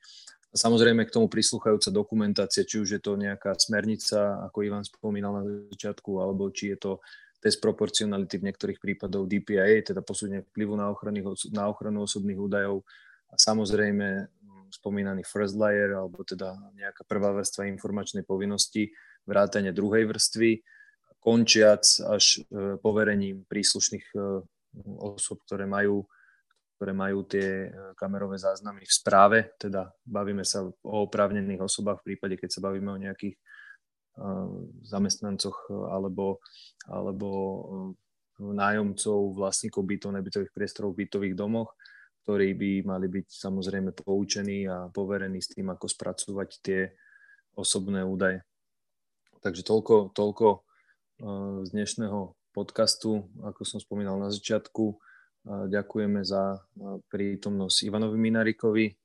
A 0.53 0.55
samozrejme 0.57 1.05
k 1.05 1.13
tomu 1.13 1.29
prislúchajúca 1.29 1.93
dokumentácia, 1.93 2.65
či 2.65 2.81
už 2.81 2.97
je 2.97 3.01
to 3.01 3.17
nejaká 3.17 3.53
smernica, 3.57 4.41
ako 4.49 4.65
Ivan 4.65 4.85
spomínal 4.85 5.41
na 5.41 5.43
začiatku, 5.69 6.21
alebo 6.21 6.49
či 6.49 6.73
je 6.73 6.77
to 6.77 6.91
test 7.41 7.61
proporcionality 7.61 8.41
v 8.41 8.49
niektorých 8.49 8.79
prípadoch 8.81 9.29
DPIA, 9.29 9.81
teda 9.81 10.05
posúdenie 10.05 10.45
vplyvu 10.53 10.73
na, 10.77 10.89
ochrany, 10.89 11.25
na 11.53 11.69
ochranu 11.69 12.05
osobných 12.05 12.39
údajov 12.39 12.85
a 13.29 13.35
samozrejme 13.35 14.29
spomínaný 14.73 15.21
first 15.21 15.53
layer, 15.53 15.93
alebo 15.93 16.25
teda 16.25 16.57
nejaká 16.73 17.05
prvá 17.05 17.29
vrstva 17.37 17.69
informačnej 17.69 18.25
povinnosti, 18.25 18.89
vrátane 19.29 19.69
druhej 19.69 20.09
vrstvy, 20.09 20.65
končiac 21.23 21.85
až 22.09 22.43
e, 22.43 22.75
poverením 22.81 23.47
príslušných 23.47 24.05
e, 24.11 24.17
osob, 24.99 25.39
ktoré 25.45 25.69
majú 25.69 26.03
ktoré 26.73 26.91
majú 26.91 27.23
tie 27.23 27.47
e, 27.47 27.95
kamerové 27.95 28.35
záznamy 28.35 28.83
v 28.83 28.91
správe, 28.91 29.37
teda 29.55 29.87
bavíme 30.03 30.43
sa 30.43 30.67
o 30.67 30.95
oprávnených 31.07 31.63
osobách 31.63 32.03
v 32.03 32.11
prípade, 32.11 32.35
keď 32.35 32.59
sa 32.59 32.65
bavíme 32.65 32.91
o 32.91 32.99
nejakých 32.99 33.37
zamestnancoch 34.85 35.73
alebo, 35.89 36.37
alebo 36.85 37.29
nájomcov, 38.37 39.33
vlastníkov 39.33 39.81
bytov, 39.89 40.13
nebytových 40.13 40.53
priestorov 40.53 40.93
v 40.93 41.01
bytových 41.01 41.33
domoch, 41.33 41.73
ktorí 42.23 42.55
by 42.55 42.71
mali 42.87 43.07
byť 43.11 43.27
samozrejme 43.27 43.91
poučení 43.93 44.65
a 44.65 44.87
poverení 44.87 45.43
s 45.43 45.51
tým, 45.51 45.69
ako 45.69 45.85
spracovať 45.91 46.49
tie 46.63 46.81
osobné 47.53 48.01
údaje. 48.01 48.41
Takže 49.43 49.61
toľko, 49.67 50.15
toľko 50.15 50.47
uh, 50.55 51.67
z 51.67 51.69
dnešného 51.75 52.33
podcastu, 52.55 53.27
ako 53.43 53.61
som 53.67 53.83
spomínal 53.83 54.15
na 54.15 54.31
začiatku 54.31 54.97
Ďakujeme 55.43 56.23
za 56.23 56.55
prítomnosť 57.11 57.77
Ivanovi 57.83 58.15
Minarikovi 58.15 58.95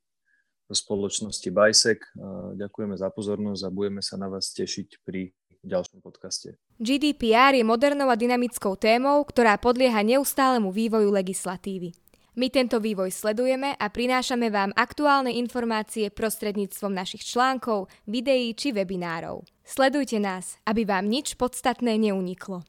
zo 0.71 0.75
spoločnosti 0.75 1.51
Bajsek. 1.51 2.15
Ďakujeme 2.55 2.95
za 2.95 3.11
pozornosť 3.11 3.63
a 3.67 3.75
budeme 3.75 4.03
sa 4.07 4.15
na 4.15 4.31
vás 4.31 4.55
tešiť 4.55 5.03
pri 5.03 5.35
ďalšom 5.67 5.99
podcaste. 5.99 6.55
GDPR 6.79 7.59
je 7.59 7.67
modernou 7.67 8.07
a 8.07 8.15
dynamickou 8.15 8.79
témou, 8.79 9.27
ktorá 9.27 9.59
podlieha 9.59 10.07
neustálemu 10.07 10.71
vývoju 10.71 11.11
legislatívy. 11.11 11.91
My 12.39 12.55
tento 12.55 12.79
vývoj 12.79 13.11
sledujeme 13.11 13.75
a 13.75 13.91
prinášame 13.91 14.47
vám 14.47 14.71
aktuálne 14.79 15.35
informácie 15.35 16.07
prostredníctvom 16.07 16.95
našich 16.95 17.27
článkov, 17.27 17.91
videí 18.07 18.55
či 18.55 18.71
webinárov. 18.71 19.43
Sledujte 19.67 20.23
nás, 20.23 20.55
aby 20.63 20.87
vám 20.87 21.11
nič 21.11 21.35
podstatné 21.35 21.99
neuniklo. 21.99 22.63